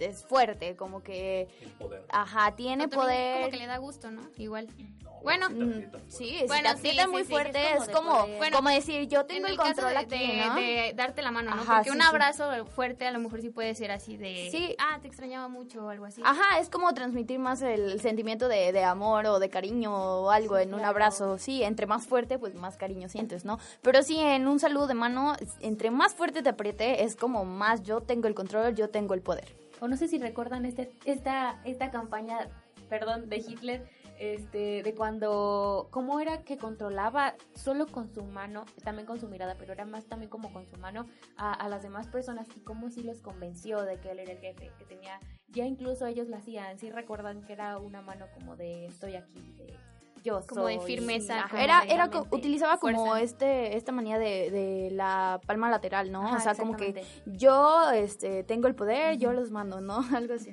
es 0.00 0.24
fuerte, 0.24 0.76
como 0.76 1.02
que, 1.02 1.48
El 1.60 1.70
poder. 1.72 2.04
ajá, 2.10 2.54
tiene 2.56 2.84
O 2.84 2.88
poder. 2.88 3.36
Como 3.38 3.50
que 3.50 3.56
le 3.56 3.66
da 3.66 3.78
gusto, 3.78 4.10
¿no? 4.10 4.22
Igual. 4.36 4.66
No, 4.66 5.06
Bueno, 5.22 5.48
Mm, 5.50 5.72
fuerte. 5.90 5.98
Sí, 6.08 6.36
si 6.40 6.46
Bueno, 6.46 6.70
sí, 6.76 6.90
sí, 6.90 7.06
muy 7.10 7.24
sí, 7.24 7.30
fuerte, 7.32 7.58
es 7.72 7.88
como 7.88 8.12
es 8.12 8.20
como. 8.22 8.36
Bueno, 8.38 8.60
decir, 8.70 9.08
yo 9.08 9.24
tengo 9.26 9.46
en 9.46 9.52
el 9.52 9.58
caso 9.58 9.82
control 9.82 9.92
de, 9.92 9.98
aquí, 9.98 10.26
de- 10.32 10.46
¿no? 10.46 10.54
de 10.54 10.92
darte 10.94 11.22
la 11.22 11.32
mano, 11.32 11.52
¿no? 11.54 11.62
Ajá, 11.62 11.76
Porque 11.78 11.90
sí, 11.90 11.96
un 11.96 12.02
sí. 12.02 12.06
abrazo 12.08 12.66
fuerte 12.66 13.06
a 13.06 13.10
lo 13.10 13.18
mejor 13.18 13.40
sí 13.40 13.50
puede 13.50 13.74
ser 13.74 13.90
así 13.90 14.16
de, 14.16 14.48
Sí. 14.52 14.76
ah, 14.78 14.98
te 15.00 15.08
extrañaba 15.08 15.48
mucho 15.48 15.84
o 15.84 15.88
algo 15.88 16.04
así. 16.04 16.22
Ajá, 16.24 16.60
es 16.60 16.68
como 16.70 16.92
transmitir 16.94 17.40
más 17.40 17.60
el 17.62 18.00
sentimiento 18.00 18.46
de, 18.46 18.70
de 18.72 18.84
amor 18.84 19.26
o 19.26 19.38
de 19.40 19.48
cariño 19.50 19.92
o 19.92 20.30
algo 20.30 20.58
en 20.58 20.74
un 20.74 20.84
abrazo. 20.84 21.38
Sí, 21.38 21.64
entre 21.64 21.86
más 21.86 22.06
fuerte, 22.06 22.38
pues 22.38 22.54
más 22.54 22.76
cariño 22.76 23.08
sientes, 23.08 23.44
¿no? 23.44 23.58
Pero 23.82 24.02
sí, 24.04 24.20
en 24.20 24.46
un 24.46 24.60
saludo 24.60 24.86
de 24.86 24.94
mano, 24.94 25.34
entre 25.60 25.90
más 25.90 26.14
fuerte 26.14 26.42
te 26.42 26.50
apriete, 26.50 27.02
es 27.02 27.16
como 27.16 27.44
más 27.44 27.82
yo 27.82 28.00
tengo 28.00 28.28
el 28.28 28.34
control, 28.34 28.76
yo 28.76 28.90
tengo 28.90 29.14
el 29.14 29.22
poder. 29.22 29.56
O 29.80 29.88
no 29.88 29.96
sé 29.96 30.08
si 30.08 30.18
recuerdan 30.18 30.64
este, 30.64 30.90
esta, 31.04 31.60
esta 31.64 31.90
campaña, 31.90 32.48
perdón, 32.88 33.28
de 33.28 33.36
Hitler, 33.36 33.88
este, 34.18 34.82
de 34.82 34.94
cuando, 34.94 35.88
cómo 35.90 36.20
era 36.20 36.42
que 36.42 36.56
controlaba 36.56 37.34
solo 37.54 37.86
con 37.86 38.08
su 38.08 38.24
mano, 38.24 38.64
también 38.82 39.06
con 39.06 39.20
su 39.20 39.28
mirada, 39.28 39.56
pero 39.58 39.74
era 39.74 39.84
más 39.84 40.06
también 40.06 40.30
como 40.30 40.52
con 40.52 40.66
su 40.66 40.76
mano 40.78 41.06
a, 41.36 41.52
a 41.52 41.68
las 41.68 41.82
demás 41.82 42.06
personas 42.08 42.48
y 42.56 42.60
cómo 42.60 42.88
sí 42.88 43.02
los 43.02 43.20
convenció 43.20 43.82
de 43.82 44.00
que 44.00 44.10
él 44.10 44.20
era 44.20 44.32
el 44.32 44.38
jefe, 44.38 44.72
que 44.78 44.84
tenía, 44.86 45.20
ya 45.48 45.66
incluso 45.66 46.06
ellos 46.06 46.28
lo 46.28 46.36
hacían, 46.36 46.78
sí 46.78 46.90
recuerdan 46.90 47.42
que 47.44 47.52
era 47.52 47.78
una 47.78 48.00
mano 48.00 48.26
como 48.32 48.56
de 48.56 48.86
estoy 48.86 49.16
aquí, 49.16 49.52
de 49.58 49.78
yo 50.26 50.40
Como 50.46 50.66
de 50.66 50.76
soy", 50.76 50.86
firmeza, 50.86 51.44
ajá, 51.44 51.62
Era, 51.62 51.84
era 51.84 52.10
utilizaba 52.30 52.78
como 52.78 53.16
este, 53.16 53.76
esta 53.76 53.92
manía 53.92 54.18
de, 54.18 54.50
de 54.50 54.90
la 54.90 55.40
palma 55.46 55.70
lateral, 55.70 56.10
¿no? 56.10 56.26
Ajá, 56.26 56.36
o 56.36 56.40
sea, 56.40 56.54
como 56.54 56.76
que 56.76 57.04
yo 57.26 57.90
este, 57.92 58.42
tengo 58.42 58.66
el 58.66 58.74
poder, 58.74 59.18
yo 59.18 59.32
los 59.32 59.50
mando, 59.50 59.80
¿no? 59.80 59.98
Algo 60.14 60.34
así. 60.34 60.52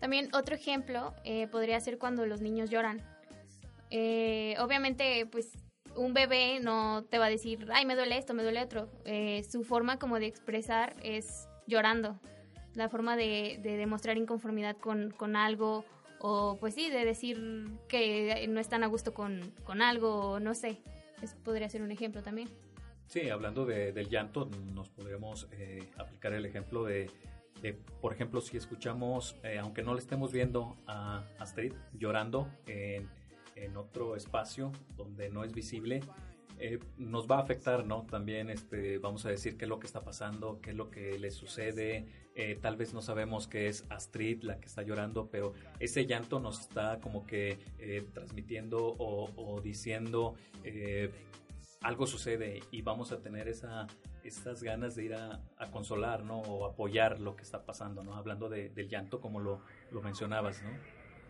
También 0.00 0.34
otro 0.34 0.54
ejemplo 0.54 1.14
eh, 1.24 1.48
podría 1.48 1.78
ser 1.80 1.98
cuando 1.98 2.24
los 2.24 2.40
niños 2.40 2.70
lloran. 2.70 3.02
Eh, 3.90 4.56
obviamente, 4.60 5.26
pues 5.26 5.52
un 5.96 6.14
bebé 6.14 6.60
no 6.60 7.04
te 7.04 7.18
va 7.18 7.26
a 7.26 7.30
decir, 7.30 7.68
ay, 7.72 7.84
me 7.84 7.94
duele 7.94 8.16
esto, 8.16 8.32
me 8.32 8.42
duele 8.42 8.62
otro. 8.62 8.88
Eh, 9.04 9.44
su 9.50 9.64
forma 9.64 9.98
como 9.98 10.18
de 10.18 10.26
expresar 10.26 10.94
es 11.02 11.48
llorando. 11.66 12.18
La 12.74 12.88
forma 12.88 13.16
de, 13.16 13.58
de 13.62 13.76
demostrar 13.76 14.16
inconformidad 14.16 14.76
con, 14.76 15.10
con 15.10 15.36
algo 15.36 15.84
o 16.20 16.56
pues 16.58 16.74
sí, 16.74 16.90
de 16.90 17.04
decir 17.04 17.38
que 17.88 18.46
no 18.48 18.60
están 18.60 18.82
a 18.82 18.86
gusto 18.86 19.14
con, 19.14 19.40
con 19.64 19.82
algo 19.82 20.40
no 20.40 20.54
sé. 20.54 20.78
Podría 21.44 21.68
ser 21.68 21.82
un 21.82 21.90
ejemplo 21.90 22.22
también. 22.22 22.48
Sí, 23.08 23.28
hablando 23.30 23.64
de- 23.66 23.92
del 23.92 24.08
llanto, 24.08 24.48
nos 24.74 24.88
podríamos 24.90 25.48
eh, 25.52 25.88
aplicar 25.96 26.32
el 26.34 26.44
ejemplo 26.46 26.84
de, 26.84 27.10
de, 27.62 27.72
por 27.74 28.12
ejemplo, 28.12 28.40
si 28.40 28.56
escuchamos, 28.56 29.36
eh, 29.42 29.58
aunque 29.58 29.82
no 29.82 29.94
le 29.94 30.00
estemos 30.00 30.30
viendo 30.32 30.76
a 30.86 31.24
Astrid 31.38 31.72
llorando 31.94 32.48
en, 32.66 33.08
en 33.56 33.76
otro 33.76 34.14
espacio 34.14 34.70
donde 34.96 35.30
no 35.30 35.42
es 35.42 35.52
visible, 35.52 36.00
eh, 36.60 36.78
nos 36.96 37.26
va 37.30 37.36
a 37.38 37.40
afectar, 37.42 37.84
¿no? 37.86 38.06
También 38.10 38.50
este, 38.50 38.98
vamos 38.98 39.24
a 39.26 39.30
decir 39.30 39.56
qué 39.56 39.64
es 39.64 39.68
lo 39.68 39.78
que 39.78 39.86
está 39.86 40.02
pasando, 40.02 40.60
qué 40.60 40.70
es 40.70 40.76
lo 40.76 40.90
que 40.90 41.18
le 41.18 41.30
sucede. 41.30 42.06
eh, 42.34 42.56
tal 42.60 42.76
vez 42.76 42.94
no 42.94 43.02
sabemos 43.02 43.48
que 43.48 43.66
es 43.66 43.84
Astrid 43.90 44.42
la 44.44 44.60
que 44.60 44.66
está 44.66 44.82
llorando, 44.82 45.28
pero 45.28 45.54
ese 45.80 46.06
llanto 46.06 46.38
nos 46.38 46.60
está 46.60 47.00
como 47.00 47.26
que 47.26 47.58
eh, 47.78 48.06
transmitiendo 48.14 48.94
o, 48.98 49.60
diciendo 49.60 50.34
eh, 50.62 51.10
algo 51.80 52.06
sucede 52.06 52.60
y 52.70 52.82
vamos 52.82 53.10
a 53.10 53.20
tener 53.20 53.48
esa, 53.48 53.86
estas 54.22 54.62
ganas 54.62 54.94
de 54.94 55.04
ir 55.06 55.14
a, 55.14 55.40
consolar, 55.72 56.22
¿no? 56.24 56.40
O 56.42 56.64
apoyar 56.64 57.18
lo 57.20 57.34
que 57.34 57.42
está 57.42 57.64
pasando, 57.64 58.04
¿no? 58.04 58.14
Hablando 58.14 58.48
de- 58.48 58.68
del 58.70 58.88
llanto 58.88 59.20
como 59.20 59.40
lo, 59.40 59.60
lo 59.90 60.00
mencionabas, 60.02 60.62
¿no? 60.62 60.70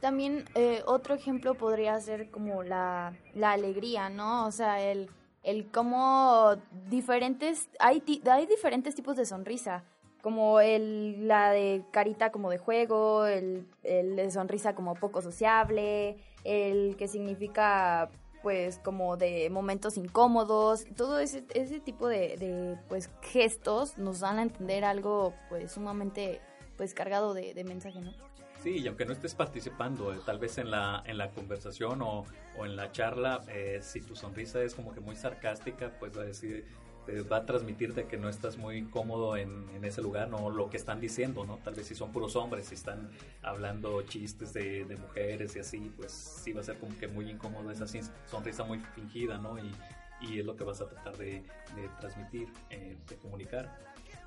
También 0.00 0.44
otro 0.86 1.14
ejemplo 1.14 1.54
podría 1.54 1.98
ser 2.00 2.30
como 2.30 2.62
la, 2.62 3.16
la 3.34 3.52
alegría, 3.52 4.08
¿no? 4.10 4.46
O 4.46 4.52
sea, 4.52 4.80
el, 4.80 5.10
el 5.48 5.70
cómo 5.70 6.56
diferentes, 6.90 7.70
hay, 7.78 8.02
hay 8.30 8.46
diferentes 8.46 8.94
tipos 8.94 9.16
de 9.16 9.24
sonrisa, 9.24 9.82
como 10.20 10.60
el, 10.60 11.26
la 11.26 11.52
de 11.52 11.84
carita 11.90 12.30
como 12.30 12.50
de 12.50 12.58
juego, 12.58 13.24
el, 13.24 13.66
el 13.82 14.16
de 14.16 14.30
sonrisa 14.30 14.74
como 14.74 14.94
poco 14.94 15.22
sociable, 15.22 16.18
el 16.44 16.96
que 16.96 17.08
significa 17.08 18.10
pues 18.42 18.78
como 18.78 19.16
de 19.16 19.48
momentos 19.48 19.96
incómodos, 19.96 20.84
todo 20.96 21.18
ese, 21.18 21.44
ese 21.54 21.80
tipo 21.80 22.08
de, 22.08 22.36
de 22.36 22.76
pues 22.88 23.10
gestos 23.22 23.96
nos 23.96 24.20
dan 24.20 24.38
a 24.38 24.42
entender 24.42 24.84
algo 24.84 25.32
pues 25.48 25.72
sumamente 25.72 26.42
pues 26.76 26.92
cargado 26.92 27.32
de, 27.32 27.54
de 27.54 27.64
mensaje, 27.64 28.00
¿no? 28.00 28.27
Sí, 28.62 28.78
y 28.78 28.88
aunque 28.88 29.04
no 29.04 29.12
estés 29.12 29.34
participando, 29.34 30.12
eh, 30.12 30.18
tal 30.26 30.38
vez 30.38 30.58
en 30.58 30.70
la, 30.70 31.02
en 31.06 31.16
la 31.16 31.30
conversación 31.30 32.02
o, 32.02 32.24
o 32.58 32.66
en 32.66 32.74
la 32.74 32.90
charla, 32.90 33.40
eh, 33.48 33.78
si 33.82 34.00
tu 34.00 34.16
sonrisa 34.16 34.62
es 34.62 34.74
como 34.74 34.92
que 34.92 35.00
muy 35.00 35.14
sarcástica, 35.14 35.92
pues 35.98 36.16
va 36.16 36.22
a 36.22 36.24
decir, 36.24 36.66
te 37.06 37.22
va 37.22 37.38
a 37.38 37.46
transmitirte 37.46 38.06
que 38.06 38.16
no 38.16 38.28
estás 38.28 38.58
muy 38.58 38.84
cómodo 38.86 39.36
en, 39.36 39.68
en 39.74 39.84
ese 39.84 40.02
lugar, 40.02 40.28
no 40.28 40.50
lo 40.50 40.68
que 40.70 40.76
están 40.76 41.00
diciendo, 41.00 41.44
¿no? 41.44 41.58
Tal 41.58 41.74
vez 41.74 41.86
si 41.86 41.94
son 41.94 42.10
puros 42.10 42.34
hombres, 42.34 42.66
si 42.66 42.74
están 42.74 43.10
hablando 43.42 44.02
chistes 44.02 44.52
de, 44.52 44.84
de 44.84 44.96
mujeres 44.96 45.54
y 45.54 45.60
así, 45.60 45.92
pues 45.96 46.12
sí 46.12 46.52
va 46.52 46.60
a 46.60 46.64
ser 46.64 46.78
como 46.78 46.98
que 46.98 47.06
muy 47.06 47.30
incómodo 47.30 47.70
esa 47.70 47.86
sonrisa 48.26 48.64
muy 48.64 48.80
fingida, 48.80 49.38
¿no? 49.38 49.56
Y, 49.58 49.72
y 50.20 50.40
es 50.40 50.44
lo 50.44 50.56
que 50.56 50.64
vas 50.64 50.80
a 50.80 50.88
tratar 50.88 51.16
de, 51.16 51.44
de 51.76 51.88
transmitir, 52.00 52.48
eh, 52.70 52.96
de 53.08 53.16
comunicar. 53.16 53.78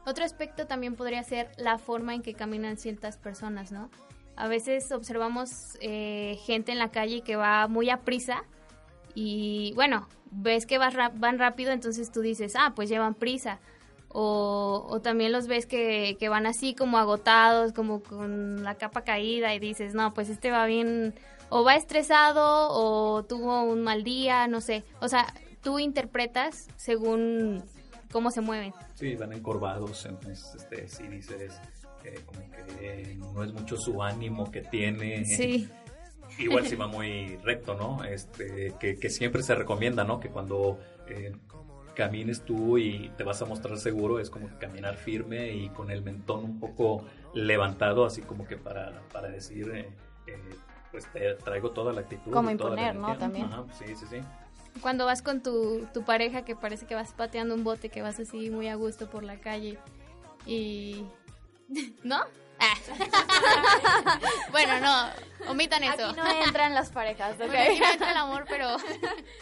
Otro 0.05 0.23
aspecto 0.23 0.65
también 0.65 0.95
podría 0.95 1.21
ser 1.23 1.51
la 1.57 1.77
forma 1.77 2.15
en 2.15 2.21
que 2.23 2.33
caminan 2.33 2.77
ciertas 2.77 3.17
personas, 3.17 3.71
¿no? 3.71 3.91
A 4.35 4.47
veces 4.47 4.91
observamos 4.91 5.77
eh, 5.81 6.37
gente 6.45 6.71
en 6.71 6.79
la 6.79 6.89
calle 6.89 7.21
que 7.21 7.35
va 7.35 7.67
muy 7.67 7.89
a 7.89 7.97
prisa 8.01 8.43
y, 9.13 9.73
bueno, 9.75 10.07
ves 10.31 10.65
que 10.65 10.77
ra- 10.77 11.11
van 11.13 11.37
rápido, 11.37 11.71
entonces 11.71 12.11
tú 12.11 12.21
dices, 12.21 12.53
ah, 12.55 12.73
pues 12.75 12.89
llevan 12.89 13.13
prisa. 13.13 13.59
O, 14.13 14.85
o 14.89 14.99
también 14.99 15.31
los 15.31 15.47
ves 15.47 15.65
que, 15.65 16.17
que 16.19 16.27
van 16.27 16.45
así 16.45 16.73
como 16.75 16.97
agotados, 16.97 17.71
como 17.71 18.01
con 18.03 18.63
la 18.63 18.75
capa 18.75 19.03
caída 19.03 19.53
y 19.53 19.59
dices, 19.59 19.93
no, 19.93 20.13
pues 20.13 20.27
este 20.29 20.51
va 20.51 20.65
bien, 20.65 21.13
o 21.49 21.63
va 21.63 21.75
estresado 21.75 22.69
o 22.71 23.23
tuvo 23.23 23.63
un 23.63 23.83
mal 23.83 24.03
día, 24.03 24.47
no 24.47 24.59
sé. 24.59 24.83
O 24.99 25.07
sea, 25.07 25.33
tú 25.61 25.79
interpretas 25.79 26.67
según 26.75 27.63
cómo 28.11 28.31
se 28.31 28.41
mueven. 28.41 28.73
Sí, 28.95 29.15
van 29.15 29.33
encorvados, 29.33 30.05
entonces 30.05 30.53
este, 30.55 30.87
sí 30.87 31.07
dices 31.07 31.59
eh, 32.03 32.19
como 32.25 32.41
que 32.51 33.15
no 33.17 33.43
es 33.43 33.53
mucho 33.53 33.77
su 33.77 34.01
ánimo 34.01 34.51
que 34.51 34.61
tiene. 34.61 35.25
Sí. 35.25 35.69
Igual 36.39 36.65
si 36.65 36.75
va 36.75 36.87
muy 36.87 37.37
recto, 37.43 37.75
¿no? 37.75 38.03
Este, 38.03 38.73
que, 38.79 38.97
que 38.97 39.09
siempre 39.09 39.43
se 39.43 39.53
recomienda, 39.53 40.03
¿no? 40.03 40.19
Que 40.19 40.29
cuando 40.29 40.79
eh, 41.07 41.33
camines 41.93 42.43
tú 42.43 42.77
y 42.77 43.11
te 43.17 43.23
vas 43.23 43.41
a 43.41 43.45
mostrar 43.45 43.77
seguro, 43.77 44.19
es 44.19 44.29
como 44.29 44.47
que 44.47 44.55
caminar 44.55 44.95
firme 44.95 45.51
y 45.51 45.69
con 45.69 45.91
el 45.91 46.01
mentón 46.01 46.43
un 46.43 46.59
poco 46.59 47.05
levantado, 47.33 48.05
así 48.05 48.21
como 48.21 48.47
que 48.47 48.57
para, 48.57 49.01
para 49.11 49.29
decir, 49.29 49.69
eh, 49.73 49.89
eh, 50.27 50.55
pues 50.91 51.05
te 51.11 51.35
traigo 51.35 51.71
toda 51.71 51.93
la 51.93 52.01
actitud. 52.01 52.31
Como 52.31 52.51
y 52.51 52.55
toda 52.55 52.75
la 52.75 52.81
imponer, 52.89 53.09
¿no? 53.09 53.17
También. 53.17 53.45
Ajá, 53.45 53.65
sí, 53.73 53.85
sí, 53.95 54.05
sí. 54.09 54.17
Cuando 54.79 55.05
vas 55.05 55.21
con 55.21 55.41
tu, 55.43 55.87
tu 55.93 56.03
pareja 56.03 56.43
que 56.43 56.55
parece 56.55 56.85
que 56.85 56.95
vas 56.95 57.13
pateando 57.13 57.53
un 57.55 57.63
bote, 57.63 57.89
que 57.89 58.01
vas 58.01 58.19
así 58.19 58.49
muy 58.49 58.67
a 58.67 58.75
gusto 58.75 59.09
por 59.09 59.23
la 59.23 59.37
calle 59.39 59.77
y... 60.45 61.05
¿No? 62.03 62.21
Ah. 62.59 62.75
bueno, 64.51 64.79
no, 64.79 65.51
omitan 65.51 65.83
eso. 65.83 66.07
Aquí 66.07 66.15
no 66.15 66.43
entran 66.45 66.75
las 66.75 66.91
parejas, 66.91 67.33
¿ok? 67.33 67.47
Bueno, 67.47 67.59
aquí 67.59 67.79
no 67.79 67.91
entra 67.91 68.11
el 68.11 68.17
amor, 68.17 68.45
pero... 68.47 68.77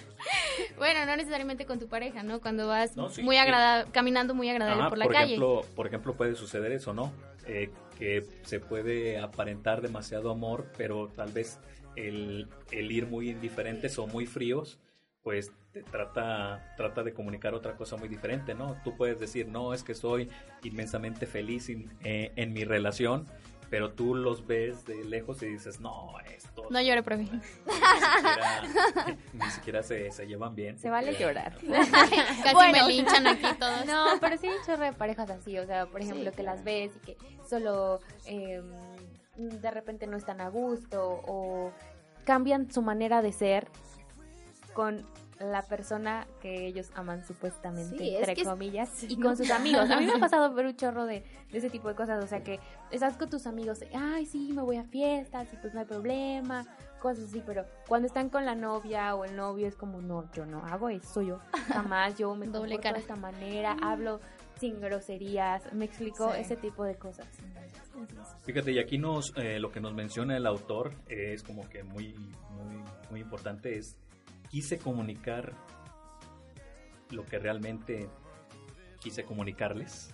bueno, 0.77 1.05
no 1.05 1.17
necesariamente 1.17 1.65
con 1.65 1.79
tu 1.79 1.87
pareja, 1.87 2.23
¿no? 2.23 2.39
Cuando 2.39 2.67
vas 2.67 2.95
No, 2.95 3.09
sí, 3.09 3.21
muy 3.21 3.35
sí. 3.35 3.41
agrada 3.41 3.85
caminando 3.91 4.33
muy 4.33 4.49
agradable 4.49 4.81
Ajá, 4.81 4.89
por 4.89 4.97
la 4.97 5.05
por 5.05 5.13
calle. 5.13 5.33
Ejemplo, 5.33 5.65
por 5.75 5.87
ejemplo, 5.87 6.13
puede 6.15 6.35
suceder 6.35 6.71
eso, 6.71 6.93
¿no? 6.93 7.11
Eh, 7.45 7.71
que 7.97 8.25
se 8.43 8.61
puede 8.61 9.19
aparentar 9.19 9.81
demasiado 9.81 10.31
amor, 10.31 10.71
pero 10.77 11.09
tal 11.09 11.33
vez 11.33 11.59
el, 11.97 12.47
el 12.71 12.91
ir 12.91 13.07
muy 13.07 13.31
indiferentes 13.31 13.99
o 13.99 14.07
muy 14.07 14.25
fríos, 14.27 14.79
pues 15.23 15.51
te 15.71 15.83
trata, 15.83 16.73
trata 16.77 17.03
de 17.03 17.13
comunicar 17.13 17.53
otra 17.53 17.75
cosa 17.75 17.97
muy 17.97 18.07
diferente, 18.07 18.53
¿no? 18.55 18.77
Tú 18.83 18.95
puedes 18.95 19.19
decir, 19.19 19.47
no, 19.47 19.73
es 19.73 19.83
que 19.83 19.93
soy 19.93 20.29
inmensamente 20.63 21.25
feliz 21.27 21.69
in- 21.69 21.91
eh, 22.03 22.31
en 22.35 22.53
mi 22.53 22.63
relación, 22.63 23.27
pero 23.69 23.91
tú 23.91 24.15
los 24.15 24.47
ves 24.47 24.85
de 24.85 25.03
lejos 25.03 25.43
y 25.43 25.47
dices, 25.47 25.79
no, 25.79 26.13
esto 26.35 26.65
No 26.71 26.81
llore 26.81 27.03
por 27.03 27.17
mí. 27.17 27.29
ni 27.31 27.39
siquiera, 27.39 29.17
ni 29.33 29.49
siquiera 29.51 29.83
se, 29.83 30.09
se 30.11 30.25
llevan 30.25 30.55
bien. 30.55 30.79
Se 30.79 30.89
vale 30.89 31.13
llorar. 31.19 31.53
Casi 32.43 32.53
Bueno. 32.55 32.71
me 32.87 32.87
linchan 32.93 33.27
aquí 33.27 33.45
todos. 33.59 33.85
No, 33.85 34.05
pero 34.19 34.37
sí 34.37 34.47
hay 34.47 34.53
un 34.57 34.65
chorro 34.65 34.85
de 34.85 34.93
parejas 34.93 35.29
así, 35.29 35.59
o 35.59 35.65
sea, 35.67 35.85
por 35.85 36.01
ejemplo, 36.01 36.31
que 36.31 36.41
las 36.43 36.63
ves 36.63 36.95
y 36.95 36.99
que 36.99 37.17
solo 37.47 37.99
eh, 38.25 38.61
de 39.37 39.71
repente 39.71 40.07
no 40.07 40.17
están 40.17 40.41
a 40.41 40.49
gusto 40.49 41.21
o 41.27 41.71
cambian 42.25 42.71
su 42.71 42.81
manera 42.81 43.21
de 43.21 43.31
ser 43.31 43.67
con 44.73 45.05
la 45.39 45.61
persona 45.61 46.27
que 46.41 46.65
ellos 46.67 46.91
aman 46.95 47.23
supuestamente, 47.25 47.97
Sí, 47.97 48.09
es 48.13 48.19
entre 48.19 48.35
que- 48.35 48.43
comillas, 48.43 49.03
y 49.03 49.15
con 49.17 49.37
sus 49.37 49.49
amigos. 49.51 49.89
A 49.89 49.97
mí 49.97 50.05
me 50.05 50.11
ha 50.13 50.19
pasado 50.19 50.53
ver 50.53 50.65
un 50.65 50.75
chorro 50.75 51.05
de, 51.05 51.23
de 51.51 51.57
ese 51.57 51.69
tipo 51.69 51.87
de 51.87 51.95
cosas, 51.95 52.21
o 52.23 52.27
sea 52.27 52.43
que 52.43 52.59
estás 52.91 53.15
con 53.15 53.29
tus 53.29 53.47
amigos, 53.47 53.79
ay, 53.95 54.25
sí, 54.25 54.51
me 54.53 54.61
voy 54.61 54.75
a 54.77 54.83
fiestas 54.83 55.47
y 55.53 55.55
pues 55.57 55.73
no 55.73 55.79
hay 55.79 55.85
problema, 55.85 56.65
cosas 57.01 57.25
así, 57.29 57.41
pero 57.45 57.65
cuando 57.87 58.07
están 58.07 58.27
con 58.29 58.45
la 58.45 58.53
novia 58.55 59.15
o 59.15 59.23
el 59.23 59.35
novio 59.37 59.65
es 59.67 59.75
como, 59.75 60.01
no, 60.01 60.29
yo 60.33 60.45
no 60.45 60.65
hago 60.65 60.89
eso, 60.89 61.21
yo 61.21 61.39
jamás, 61.69 62.17
yo 62.17 62.35
me 62.35 62.45
Doble 62.47 62.75
comporto 62.75 62.81
cara. 62.81 62.95
de 62.95 62.99
esta 63.01 63.15
manera, 63.15 63.77
hablo 63.81 64.19
sin 64.59 64.81
groserías, 64.81 65.71
me 65.73 65.85
explico 65.85 66.33
Sí. 66.33 66.41
ese 66.41 66.57
tipo 66.57 66.83
de 66.83 66.95
cosas. 66.95 67.27
Fíjate, 68.43 68.71
y 68.73 68.79
aquí 68.79 68.97
nos, 68.97 69.33
eh, 69.37 69.59
lo 69.59 69.71
que 69.71 69.79
nos 69.79 69.93
menciona 69.93 70.35
el 70.35 70.45
autor 70.45 70.91
es 71.07 71.43
como 71.43 71.67
que 71.69 71.83
muy, 71.83 72.13
muy, 72.51 72.83
muy 73.09 73.19
importante, 73.21 73.77
es 73.77 73.95
quise 74.49 74.77
comunicar 74.77 75.53
lo 77.11 77.25
que 77.25 77.39
realmente 77.39 78.09
quise 78.99 79.23
comunicarles. 79.23 80.13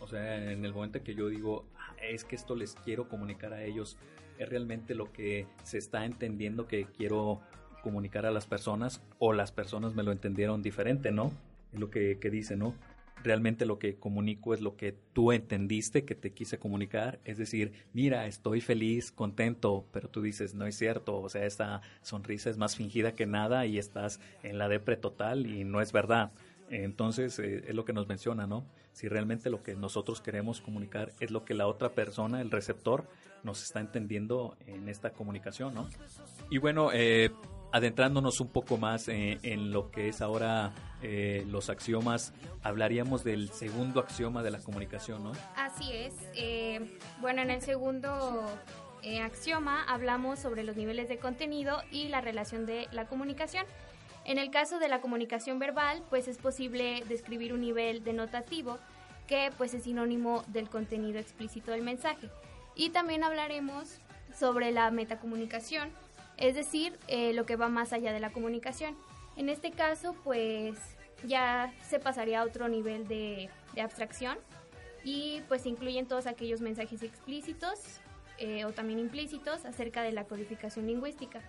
O 0.00 0.08
sea, 0.08 0.50
en 0.50 0.64
el 0.64 0.72
momento 0.72 1.02
que 1.02 1.14
yo 1.14 1.28
digo, 1.28 1.66
"Ah, 1.76 1.94
es 2.02 2.24
que 2.24 2.34
esto 2.34 2.56
les 2.56 2.74
quiero 2.74 3.08
comunicar 3.08 3.52
a 3.52 3.62
ellos, 3.62 3.98
es 4.38 4.48
realmente 4.48 4.94
lo 4.94 5.12
que 5.12 5.46
se 5.62 5.78
está 5.78 6.06
entendiendo 6.06 6.66
que 6.66 6.86
quiero 6.86 7.40
comunicar 7.82 8.26
a 8.26 8.30
las 8.30 8.46
personas 8.46 9.02
o 9.18 9.32
las 9.32 9.52
personas 9.52 9.94
me 9.94 10.02
lo 10.02 10.12
entendieron 10.12 10.62
diferente, 10.62 11.10
¿no? 11.10 11.32
Es 11.72 11.80
lo 11.80 11.90
que, 11.90 12.18
que 12.18 12.30
dice, 12.30 12.56
¿no? 12.56 12.74
Realmente 13.22 13.66
lo 13.66 13.78
que 13.78 13.96
comunico 13.96 14.54
es 14.54 14.60
lo 14.60 14.76
que 14.76 14.96
tú 15.12 15.32
entendiste 15.32 16.04
que 16.04 16.14
te 16.14 16.32
quise 16.32 16.58
comunicar, 16.58 17.20
es 17.24 17.36
decir, 17.36 17.72
mira, 17.92 18.26
estoy 18.26 18.60
feliz, 18.60 19.12
contento, 19.12 19.86
pero 19.92 20.08
tú 20.08 20.22
dices, 20.22 20.54
no 20.54 20.66
es 20.66 20.76
cierto, 20.76 21.20
o 21.20 21.28
sea, 21.28 21.44
esta 21.44 21.82
sonrisa 22.02 22.48
es 22.48 22.56
más 22.56 22.76
fingida 22.76 23.14
que 23.14 23.26
nada 23.26 23.66
y 23.66 23.78
estás 23.78 24.20
en 24.42 24.58
la 24.58 24.68
depre 24.68 24.96
total 24.96 25.46
y 25.46 25.64
no 25.64 25.80
es 25.80 25.92
verdad. 25.92 26.32
Entonces, 26.70 27.38
eh, 27.40 27.64
es 27.66 27.74
lo 27.74 27.84
que 27.84 27.92
nos 27.92 28.06
menciona, 28.08 28.46
¿no? 28.46 28.64
Si 28.92 29.08
realmente 29.08 29.50
lo 29.50 29.62
que 29.62 29.74
nosotros 29.74 30.20
queremos 30.20 30.60
comunicar 30.60 31.12
es 31.18 31.30
lo 31.30 31.44
que 31.44 31.54
la 31.54 31.66
otra 31.66 31.90
persona, 31.90 32.40
el 32.40 32.50
receptor, 32.50 33.08
nos 33.42 33.62
está 33.62 33.80
entendiendo 33.80 34.56
en 34.66 34.88
esta 34.88 35.10
comunicación, 35.10 35.74
¿no? 35.74 35.88
Y 36.48 36.58
bueno, 36.58 36.90
eh, 36.92 37.30
adentrándonos 37.72 38.40
un 38.40 38.48
poco 38.48 38.76
más 38.76 39.08
eh, 39.08 39.38
en 39.42 39.72
lo 39.72 39.90
que 39.90 40.08
es 40.08 40.20
ahora 40.20 40.72
eh, 41.02 41.44
los 41.48 41.70
axiomas, 41.70 42.32
hablaríamos 42.62 43.24
del 43.24 43.50
segundo 43.50 44.00
axioma 44.00 44.42
de 44.42 44.50
la 44.50 44.58
comunicación, 44.58 45.24
¿no? 45.24 45.32
Así 45.56 45.92
es. 45.92 46.14
eh, 46.34 46.98
bueno, 47.20 47.42
en 47.42 47.50
el 47.50 47.62
segundo 47.62 48.44
axioma 49.22 49.82
hablamos 49.84 50.38
sobre 50.38 50.62
los 50.62 50.76
niveles 50.76 51.08
de 51.08 51.18
contenido 51.18 51.82
y 51.90 52.08
la 52.08 52.20
relación 52.20 52.66
de 52.66 52.86
la 52.92 53.06
comunicación. 53.06 53.64
En 54.24 54.38
el 54.38 54.50
caso 54.50 54.78
de 54.78 54.88
la 54.88 55.00
comunicación 55.00 55.58
verbal, 55.58 56.02
pues 56.10 56.28
es 56.28 56.36
posible 56.36 57.02
describir 57.08 57.54
un 57.54 57.62
nivel 57.62 58.04
denotativo 58.04 58.78
que 59.26 59.50
pues 59.56 59.72
es 59.74 59.84
sinónimo 59.84 60.44
del 60.48 60.68
contenido 60.68 61.18
explícito 61.18 61.70
del 61.70 61.82
mensaje. 61.82 62.28
Y 62.74 62.90
también 62.90 63.24
hablaremos 63.24 64.00
sobre 64.38 64.72
la 64.72 64.90
metacomunicación, 64.90 65.90
es 66.40 66.54
decir, 66.54 66.98
eh, 67.06 67.32
lo 67.32 67.46
que 67.46 67.56
va 67.56 67.68
más 67.68 67.92
allá 67.92 68.12
de 68.12 68.20
la 68.20 68.30
comunicación. 68.30 68.96
En 69.36 69.48
este 69.48 69.70
caso, 69.70 70.16
pues 70.24 70.76
ya 71.24 71.72
se 71.82 71.98
pasaría 72.00 72.40
a 72.40 72.44
otro 72.44 72.68
nivel 72.68 73.06
de, 73.06 73.50
de 73.74 73.80
abstracción 73.80 74.38
y 75.04 75.42
pues 75.48 75.66
incluyen 75.66 76.06
todos 76.06 76.26
aquellos 76.26 76.60
mensajes 76.60 77.02
explícitos 77.02 78.00
eh, 78.38 78.64
o 78.64 78.72
también 78.72 78.98
implícitos 78.98 79.64
acerca 79.64 80.02
de 80.02 80.12
la 80.12 80.24
codificación 80.24 80.86
lingüística. 80.86 81.40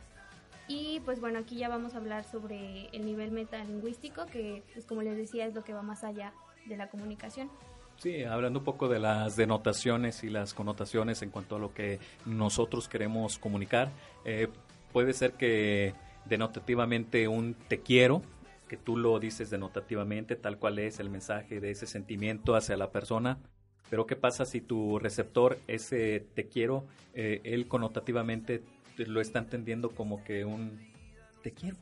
Y 0.67 0.99
pues 1.01 1.19
bueno, 1.19 1.39
aquí 1.39 1.55
ya 1.57 1.69
vamos 1.69 1.95
a 1.95 1.97
hablar 1.97 2.23
sobre 2.23 2.87
el 2.93 3.05
nivel 3.05 3.31
metalingüístico, 3.31 4.25
que 4.25 4.63
pues 4.73 4.85
como 4.85 5.01
les 5.01 5.17
decía 5.17 5.45
es 5.45 5.53
lo 5.53 5.63
que 5.63 5.73
va 5.73 5.81
más 5.81 6.03
allá 6.03 6.33
de 6.65 6.77
la 6.77 6.89
comunicación. 6.89 7.49
Sí, 7.97 8.23
hablando 8.23 8.59
un 8.59 8.65
poco 8.65 8.87
de 8.87 8.99
las 8.99 9.35
denotaciones 9.35 10.23
y 10.23 10.29
las 10.29 10.53
connotaciones 10.53 11.21
en 11.21 11.29
cuanto 11.29 11.57
a 11.57 11.59
lo 11.59 11.73
que 11.73 11.99
nosotros 12.25 12.87
queremos 12.87 13.37
comunicar, 13.37 13.91
eh, 14.25 14.47
puede 14.91 15.13
ser 15.13 15.33
que 15.33 15.93
denotativamente 16.25 17.27
un 17.27 17.55
te 17.67 17.81
quiero, 17.81 18.21
que 18.67 18.77
tú 18.77 18.97
lo 18.97 19.19
dices 19.19 19.49
denotativamente, 19.49 20.35
tal 20.35 20.57
cual 20.57 20.79
es 20.79 20.99
el 20.99 21.09
mensaje 21.09 21.59
de 21.59 21.71
ese 21.71 21.87
sentimiento 21.87 22.55
hacia 22.55 22.77
la 22.77 22.91
persona, 22.91 23.37
pero 23.89 24.05
¿qué 24.05 24.15
pasa 24.15 24.45
si 24.45 24.61
tu 24.61 24.99
receptor, 24.99 25.59
ese 25.67 26.25
te 26.33 26.47
quiero, 26.47 26.85
eh, 27.13 27.41
él 27.43 27.67
connotativamente 27.67 28.63
te 28.95 29.05
lo 29.05 29.19
está 29.19 29.39
entendiendo 29.39 29.89
como 29.89 30.23
que 30.23 30.45
un 30.45 30.79
te 31.43 31.51
quiero? 31.51 31.77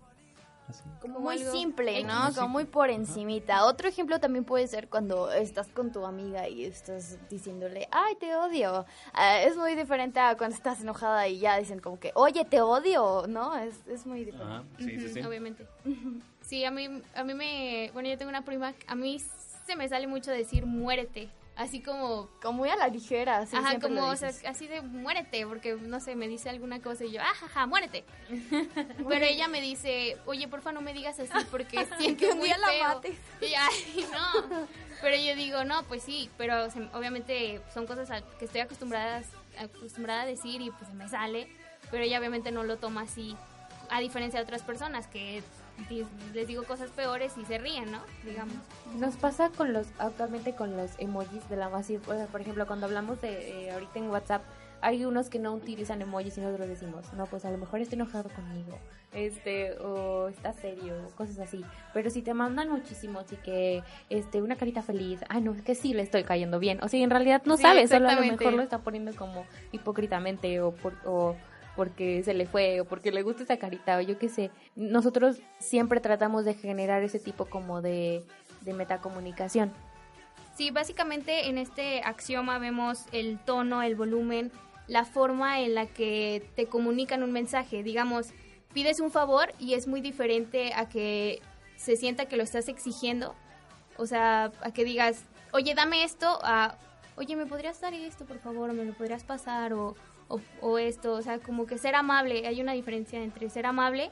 Así. 0.69 0.83
Como 1.01 1.19
muy 1.19 1.37
algo 1.37 1.51
simple. 1.51 2.03
¿no? 2.03 2.33
Como 2.35 2.49
muy 2.49 2.65
por 2.65 2.89
encimita. 2.89 3.65
Otro 3.65 3.89
ejemplo 3.89 4.19
también 4.19 4.45
puede 4.45 4.67
ser 4.67 4.87
cuando 4.87 5.31
estás 5.31 5.67
con 5.67 5.91
tu 5.91 6.05
amiga 6.05 6.47
y 6.47 6.65
estás 6.65 7.17
diciéndole, 7.29 7.87
ay, 7.91 8.15
te 8.15 8.35
odio. 8.35 8.85
Ah, 9.13 9.39
es 9.41 9.57
muy 9.57 9.75
diferente 9.75 10.19
a 10.19 10.37
cuando 10.37 10.55
estás 10.55 10.81
enojada 10.81 11.27
y 11.27 11.39
ya 11.39 11.57
dicen 11.57 11.79
como 11.79 11.99
que, 11.99 12.11
oye, 12.13 12.45
te 12.45 12.61
odio, 12.61 13.25
¿no? 13.27 13.55
Es, 13.57 13.85
es 13.87 14.05
muy 14.05 14.23
diferente. 14.25 14.53
Ajá, 14.53 14.63
sí, 14.77 15.09
sí. 15.09 15.21
Obviamente. 15.21 15.67
Sí, 16.41 16.63
a 16.65 16.71
mí, 16.71 17.01
a 17.15 17.23
mí 17.23 17.33
me... 17.33 17.89
Bueno, 17.93 18.09
yo 18.09 18.17
tengo 18.17 18.29
una 18.29 18.43
prima, 18.43 18.73
a 18.87 18.95
mí 18.95 19.19
se 19.65 19.75
me 19.75 19.87
sale 19.89 20.07
mucho 20.07 20.31
decir 20.31 20.65
muérete. 20.65 21.29
Así 21.59 21.81
como... 21.81 22.29
Como 22.41 22.59
muy 22.59 22.69
a 22.69 22.77
la 22.77 22.87
ligera, 22.87 23.45
sí, 23.45 23.53
ajá, 23.57 23.79
como, 23.81 24.05
o 24.07 24.15
sea, 24.15 24.31
así 24.47 24.65
de 24.67 24.79
muérete, 24.81 25.45
porque, 25.45 25.73
no 25.75 25.99
sé, 25.99 26.15
me 26.15 26.29
dice 26.29 26.49
alguna 26.49 26.81
cosa 26.81 27.03
y 27.03 27.11
yo, 27.11 27.21
ajaja, 27.21 27.65
muérete. 27.65 28.05
Pero 29.09 29.25
ella 29.25 29.49
me 29.49 29.59
dice, 29.59 30.17
oye, 30.25 30.47
porfa, 30.47 30.71
no 30.71 30.79
me 30.79 30.93
digas 30.93 31.19
así 31.19 31.45
porque 31.51 31.85
siento 31.99 32.33
muy 32.37 32.45
día 32.45 32.57
la 32.59 32.67
feo". 32.67 32.83
mates. 32.87 33.17
Y 33.41 33.53
ay, 33.55 34.07
no. 34.09 34.67
Pero 35.01 35.17
yo 35.17 35.35
digo, 35.35 35.65
no, 35.65 35.83
pues 35.83 36.01
sí, 36.01 36.29
pero 36.37 36.65
obviamente 36.93 37.61
son 37.73 37.85
cosas 37.85 38.09
a- 38.09 38.21
que 38.37 38.45
estoy 38.45 38.61
acostumbrada, 38.61 39.21
acostumbrada 39.57 40.21
a 40.21 40.25
decir 40.25 40.61
y 40.61 40.71
pues 40.71 40.93
me 40.93 41.09
sale, 41.09 41.53
pero 41.91 42.05
ella 42.05 42.19
obviamente 42.19 42.51
no 42.51 42.63
lo 42.63 42.77
toma 42.77 43.01
así, 43.01 43.35
a 43.89 43.99
diferencia 43.99 44.39
de 44.39 44.45
otras 44.45 44.61
personas 44.63 45.07
que 45.07 45.43
les 46.33 46.47
digo 46.47 46.63
cosas 46.63 46.89
peores 46.91 47.37
y 47.37 47.45
se 47.45 47.57
ríen, 47.57 47.91
¿no? 47.91 47.99
Digamos. 48.23 48.55
Nos 48.97 49.15
pasa 49.15 49.49
con 49.49 49.73
los, 49.73 49.87
actualmente 49.97 50.53
con 50.53 50.75
los 50.75 50.91
emojis 50.97 51.47
de 51.49 51.55
la 51.55 51.69
sea, 51.83 51.99
por 52.31 52.41
ejemplo, 52.41 52.67
cuando 52.67 52.85
hablamos 52.85 53.21
de 53.21 53.67
eh, 53.67 53.71
ahorita 53.71 53.99
en 53.99 54.09
WhatsApp, 54.09 54.41
hay 54.81 55.05
unos 55.05 55.29
que 55.29 55.39
no 55.39 55.53
utilizan 55.53 56.01
emojis 56.01 56.37
y 56.37 56.41
nosotros 56.41 56.67
decimos, 56.67 57.11
no, 57.13 57.25
pues 57.25 57.45
a 57.45 57.51
lo 57.51 57.57
mejor 57.57 57.81
está 57.81 57.95
enojado 57.95 58.29
conmigo, 58.29 58.77
este, 59.13 59.73
o 59.79 60.29
está 60.29 60.53
serio, 60.53 60.95
cosas 61.15 61.39
así. 61.39 61.65
Pero 61.93 62.09
si 62.09 62.21
te 62.21 62.33
mandan 62.33 62.69
muchísimos 62.69 63.31
y 63.31 63.35
que, 63.37 63.83
este, 64.09 64.41
una 64.41 64.55
carita 64.55 64.81
feliz, 64.81 65.19
ah, 65.29 65.39
no, 65.39 65.53
es 65.53 65.61
que 65.61 65.75
sí 65.75 65.93
le 65.93 66.01
estoy 66.01 66.23
cayendo 66.23 66.59
bien. 66.59 66.81
O 66.81 66.87
sea, 66.87 67.01
en 67.01 67.09
realidad 67.09 67.41
no 67.45 67.57
Sí, 67.57 67.63
sabes, 67.63 67.89
solo 67.89 68.09
a 68.09 68.15
lo 68.15 68.21
mejor 68.21 68.53
lo 68.53 68.61
está 68.61 68.79
poniendo 68.79 69.13
como 69.15 69.45
hipócritamente 69.71 70.61
o 70.61 70.71
por, 70.71 70.93
o 71.05 71.35
porque 71.79 72.21
se 72.25 72.33
le 72.33 72.45
fue 72.45 72.81
o 72.81 72.85
porque 72.85 73.09
le 73.09 73.21
gusta 73.21 73.43
esa 73.43 73.55
carita 73.55 73.95
o 73.95 74.01
yo 74.01 74.19
qué 74.19 74.27
sé. 74.27 74.51
Nosotros 74.75 75.37
siempre 75.59 76.01
tratamos 76.01 76.43
de 76.43 76.53
generar 76.53 77.03
ese 77.03 77.19
tipo 77.19 77.45
como 77.45 77.81
de, 77.81 78.25
de 78.59 78.73
metacomunicación. 78.73 79.71
Sí, 80.57 80.71
básicamente 80.71 81.47
en 81.47 81.57
este 81.57 82.01
axioma 82.01 82.59
vemos 82.59 83.05
el 83.13 83.39
tono, 83.39 83.81
el 83.81 83.95
volumen, 83.95 84.51
la 84.87 85.05
forma 85.05 85.61
en 85.61 85.73
la 85.73 85.85
que 85.85 86.45
te 86.57 86.65
comunican 86.65 87.23
un 87.23 87.31
mensaje. 87.31 87.81
Digamos, 87.81 88.33
pides 88.73 88.99
un 88.99 89.09
favor 89.09 89.53
y 89.57 89.75
es 89.75 89.87
muy 89.87 90.01
diferente 90.01 90.73
a 90.73 90.89
que 90.89 91.39
se 91.77 91.95
sienta 91.95 92.25
que 92.25 92.35
lo 92.35 92.43
estás 92.43 92.67
exigiendo. 92.67 93.35
O 93.95 94.05
sea, 94.05 94.51
a 94.59 94.73
que 94.73 94.83
digas, 94.83 95.23
oye, 95.53 95.75
dame 95.75 96.03
esto, 96.03 96.39
a, 96.43 96.75
oye, 97.15 97.37
¿me 97.37 97.45
podrías 97.45 97.79
dar 97.79 97.93
esto, 97.93 98.25
por 98.25 98.39
favor? 98.39 98.69
¿O 98.69 98.73
me 98.73 98.83
lo 98.83 98.91
podrías 98.91 99.23
pasar? 99.23 99.71
O, 99.71 99.95
o, 100.29 100.39
o 100.61 100.77
esto, 100.77 101.11
o 101.13 101.21
sea, 101.21 101.39
como 101.39 101.65
que 101.65 101.77
ser 101.77 101.95
amable. 101.95 102.47
Hay 102.47 102.61
una 102.61 102.71
diferencia 102.73 103.21
entre 103.21 103.49
ser 103.49 103.65
amable 103.65 104.09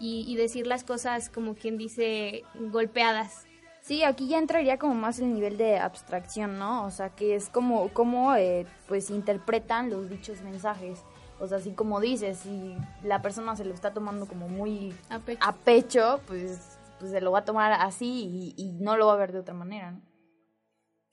y, 0.00 0.24
y 0.26 0.36
decir 0.36 0.66
las 0.66 0.82
cosas 0.84 1.28
como 1.28 1.54
quien 1.54 1.76
dice 1.76 2.42
golpeadas. 2.72 3.46
Sí, 3.82 4.02
aquí 4.02 4.26
ya 4.26 4.38
entraría 4.38 4.78
como 4.78 4.94
más 4.94 5.18
el 5.20 5.32
nivel 5.32 5.58
de 5.58 5.78
abstracción, 5.78 6.58
¿no? 6.58 6.84
O 6.86 6.90
sea, 6.90 7.10
que 7.10 7.36
es 7.36 7.48
como, 7.48 7.88
como 7.90 8.34
eh, 8.34 8.66
pues 8.88 9.10
interpretan 9.10 9.90
los 9.90 10.08
dichos 10.10 10.40
mensajes. 10.42 11.04
O 11.38 11.46
sea, 11.46 11.58
así 11.58 11.72
como 11.72 12.00
dices, 12.00 12.38
si 12.38 12.74
la 13.04 13.22
persona 13.22 13.54
se 13.54 13.64
lo 13.64 13.74
está 13.74 13.92
tomando 13.92 14.26
como 14.26 14.48
muy 14.48 14.92
A 15.08 15.18
pecho. 15.20 15.40
a 15.44 15.52
pecho, 15.54 16.20
pues, 16.26 16.78
pues 16.98 17.10
se 17.12 17.20
lo 17.20 17.30
va 17.30 17.40
a 17.40 17.44
tomar 17.44 17.72
así 17.74 18.54
y, 18.56 18.60
y 18.60 18.72
no 18.72 18.96
lo 18.96 19.06
va 19.06 19.12
a 19.12 19.16
ver 19.18 19.32
de 19.32 19.38
otra 19.40 19.54
manera, 19.54 19.92
¿no? 19.92 20.00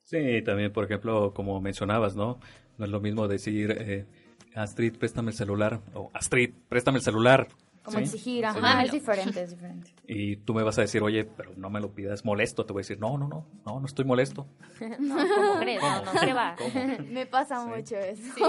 Sí, 0.05 0.41
también, 0.43 0.71
por 0.73 0.85
ejemplo, 0.85 1.33
como 1.33 1.59
mencionabas, 1.61 2.15
¿no? 2.15 2.39
No 2.77 2.85
es 2.85 2.91
lo 2.91 2.99
mismo 3.01 3.27
decir, 3.27 3.71
eh, 3.71 4.05
Astrid, 4.55 4.97
préstame 4.97 5.31
el 5.31 5.37
celular, 5.37 5.81
o 5.93 6.09
Astrid, 6.13 6.53
préstame 6.69 6.97
el 6.99 7.03
celular. 7.03 7.47
Como 7.83 7.97
¿sí? 7.97 8.03
exigir, 8.05 8.39
Sí. 8.39 8.57
ajá, 8.59 8.81
es 8.83 8.91
diferente, 8.93 9.41
es 9.43 9.49
diferente. 9.51 9.91
Y 10.07 10.37
tú 10.37 10.53
me 10.53 10.63
vas 10.63 10.77
a 10.77 10.81
decir, 10.81 11.03
oye, 11.03 11.25
pero 11.25 11.51
no 11.57 11.69
me 11.69 11.81
lo 11.81 11.91
pidas 11.93 12.23
molesto. 12.23 12.65
Te 12.65 12.71
voy 12.71 12.79
a 12.79 12.83
decir, 12.83 12.97
no, 12.97 13.17
no, 13.17 13.27
no, 13.27 13.45
no, 13.65 13.79
no 13.81 13.85
estoy 13.85 14.05
molesto. 14.05 14.47
No, 14.99 15.15
¿cómo 15.17 15.59
crees? 15.59 15.81
No, 15.81 16.05
no, 16.05 16.11
¿qué 16.21 16.33
va? 16.33 16.55
¿Cómo? 16.57 16.97
Me 17.11 17.25
pasa 17.25 17.61
Sí. 17.61 17.67
mucho 17.69 17.97
eso. 17.97 18.23
Sí. 18.35 18.41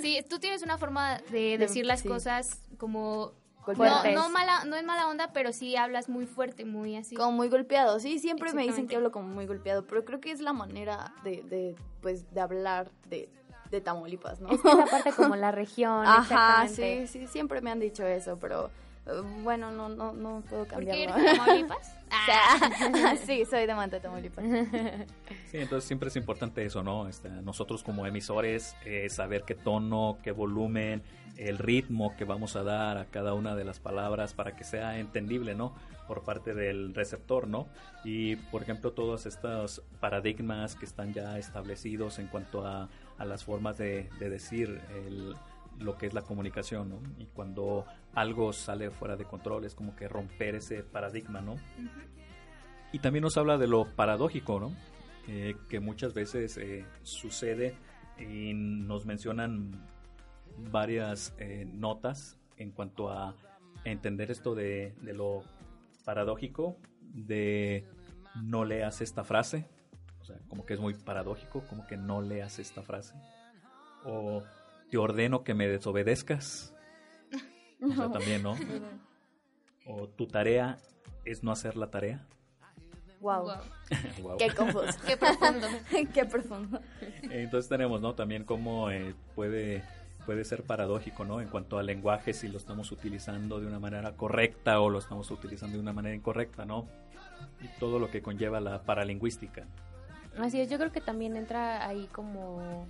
Sí, 0.00 0.20
tú 0.30 0.38
tienes 0.38 0.62
una 0.62 0.78
forma 0.78 1.18
de 1.32 1.58
decir 1.58 1.86
las 1.86 2.00
sí. 2.02 2.08
cosas 2.08 2.62
como 2.78 3.32
golpeado. 3.66 4.04
No, 4.12 4.22
no, 4.22 4.28
mala, 4.28 4.64
no 4.64 4.76
es 4.76 4.84
mala 4.84 5.08
onda, 5.08 5.32
pero 5.32 5.52
sí 5.52 5.74
hablas 5.74 6.08
muy 6.08 6.26
fuerte, 6.26 6.64
muy 6.64 6.94
así. 6.96 7.16
Como 7.16 7.32
muy 7.32 7.48
golpeado, 7.48 7.98
sí, 7.98 8.20
siempre 8.20 8.52
me 8.52 8.62
dicen 8.62 8.86
que 8.86 8.94
hablo 8.94 9.10
como 9.10 9.28
muy 9.28 9.46
golpeado, 9.46 9.86
pero 9.88 10.04
creo 10.04 10.20
que 10.20 10.30
es 10.30 10.40
la 10.40 10.52
manera 10.52 11.14
de, 11.24 11.42
de 11.42 11.74
pues, 12.00 12.32
de 12.32 12.40
hablar 12.40 12.90
de, 13.08 13.28
de 13.72 13.80
Tamaulipas, 13.80 14.40
¿no? 14.40 14.50
Es 14.50 14.60
que 14.60 14.68
esa 14.68 14.86
parte 14.86 15.12
como 15.12 15.34
la 15.36 15.50
región, 15.50 16.06
Ajá, 16.06 16.64
exactamente. 16.64 17.06
sí, 17.08 17.20
sí, 17.20 17.26
siempre 17.26 17.60
me 17.60 17.70
han 17.70 17.80
dicho 17.80 18.06
eso, 18.06 18.38
pero 18.40 18.70
eh, 19.06 19.10
bueno, 19.42 19.72
no, 19.72 19.88
no, 19.88 20.12
no 20.12 20.42
puedo 20.48 20.64
¿Por 20.66 20.84
qué 20.84 20.90
cambiarlo. 20.90 21.16
eres 21.16 21.32
de 21.32 21.38
Tamaulipas? 21.38 21.96
Sea, 22.26 23.16
sí, 23.26 23.44
soy 23.46 23.66
de 23.66 23.74
Manta, 23.74 23.98
Tamaulipas. 24.00 24.44
Sí, 25.50 25.56
entonces 25.58 25.84
siempre 25.88 26.08
es 26.08 26.16
importante 26.16 26.64
eso, 26.64 26.82
¿no? 26.82 27.08
Este, 27.08 27.28
nosotros 27.30 27.82
como 27.82 28.06
emisores, 28.06 28.76
eh, 28.84 29.08
saber 29.08 29.44
qué 29.44 29.54
tono, 29.54 30.18
qué 30.22 30.30
volumen, 30.30 31.02
el 31.38 31.56
ritmo 31.58 32.14
que 32.16 32.24
vamos 32.24 32.54
a 32.56 32.62
dar 32.62 32.98
a 32.98 33.06
cada 33.06 33.32
una 33.34 33.56
de 33.56 33.64
las 33.64 33.80
palabras 33.80 34.34
para 34.34 34.54
que 34.54 34.64
sea 34.64 34.98
entendible, 34.98 35.54
¿no? 35.54 35.74
Por 36.06 36.22
parte 36.22 36.52
del 36.54 36.94
receptor, 36.94 37.48
¿no? 37.48 37.66
Y, 38.04 38.36
por 38.36 38.62
ejemplo, 38.62 38.92
todos 38.92 39.24
estos 39.24 39.82
paradigmas 40.00 40.76
que 40.76 40.84
están 40.84 41.14
ya 41.14 41.38
establecidos 41.38 42.18
en 42.18 42.26
cuanto 42.26 42.66
a, 42.66 42.90
a 43.22 43.24
las 43.24 43.44
formas 43.44 43.78
de, 43.78 44.08
de 44.18 44.28
decir 44.30 44.80
el- 45.06 45.34
lo 45.78 45.96
que 45.96 46.06
es 46.06 46.14
la 46.14 46.22
comunicación, 46.22 46.90
¿no? 46.90 47.00
Y 47.18 47.26
cuando 47.26 47.86
algo 48.14 48.52
sale 48.52 48.90
fuera 48.90 49.16
de 49.16 49.24
control 49.24 49.64
es 49.64 49.74
como 49.74 49.96
que 49.96 50.06
romper 50.08 50.56
ese 50.56 50.82
paradigma, 50.82 51.40
¿no? 51.40 51.56
Y 52.92 52.98
también 52.98 53.22
nos 53.22 53.36
habla 53.38 53.56
de 53.58 53.66
lo 53.66 53.86
paradójico, 53.86 54.60
¿no? 54.60 54.72
Eh, 55.28 55.54
que 55.68 55.80
muchas 55.80 56.12
veces 56.14 56.58
eh, 56.58 56.84
sucede 57.02 57.74
y 58.18 58.52
nos 58.54 59.06
mencionan 59.06 59.70
varias 60.70 61.34
eh, 61.38 61.64
notas 61.72 62.36
en 62.58 62.70
cuanto 62.72 63.08
a 63.10 63.34
entender 63.84 64.30
esto 64.30 64.54
de, 64.54 64.94
de 65.00 65.14
lo 65.14 65.42
paradójico, 66.04 66.76
de 67.14 67.84
no 68.42 68.64
leas 68.64 69.00
esta 69.00 69.24
frase, 69.24 69.66
o 70.22 70.24
sea, 70.24 70.36
como 70.48 70.64
que 70.64 70.74
es 70.74 70.80
muy 70.80 70.94
paradójico, 70.94 71.62
como 71.68 71.86
que 71.86 71.96
no 71.96 72.22
leas 72.22 72.58
esta 72.58 72.82
frase, 72.82 73.14
o 74.04 74.42
te 74.90 74.96
ordeno 74.96 75.42
que 75.42 75.52
me 75.54 75.68
desobedezcas, 75.68 76.72
o 77.82 77.92
sea, 77.92 78.10
también, 78.10 78.42
¿no? 78.42 78.56
O 79.84 80.08
tu 80.08 80.28
tarea 80.28 80.78
es 81.24 81.42
no 81.42 81.50
hacer 81.50 81.76
la 81.76 81.90
tarea. 81.90 82.24
Wow, 83.20 83.48
qué 84.38 84.50
confuso. 84.50 84.98
Qué 85.06 85.16
profundo. 85.16 85.66
qué 86.14 86.24
profundo. 86.24 86.80
Entonces 87.22 87.68
tenemos, 87.68 88.00
¿no? 88.00 88.14
También 88.14 88.44
cómo 88.44 88.90
eh, 88.90 89.14
puede, 89.34 89.82
puede 90.24 90.44
ser 90.44 90.62
paradójico, 90.64 91.24
¿no? 91.24 91.40
En 91.40 91.48
cuanto 91.48 91.78
al 91.78 91.86
lenguaje, 91.86 92.32
si 92.32 92.46
lo 92.46 92.58
estamos 92.58 92.92
utilizando 92.92 93.60
de 93.60 93.66
una 93.66 93.80
manera 93.80 94.12
correcta 94.12 94.80
o 94.80 94.88
lo 94.88 94.98
estamos 94.98 95.30
utilizando 95.32 95.76
de 95.76 95.82
una 95.82 95.92
manera 95.92 96.14
incorrecta, 96.14 96.64
¿no? 96.64 96.86
Y 97.60 97.66
todo 97.80 97.98
lo 97.98 98.10
que 98.10 98.22
conlleva 98.22 98.60
la 98.60 98.82
paralingüística. 98.82 99.66
Así 100.38 100.60
es, 100.60 100.68
yo 100.70 100.78
creo 100.78 100.92
que 100.92 101.00
también 101.00 101.36
entra 101.36 101.86
ahí 101.86 102.08
como, 102.12 102.86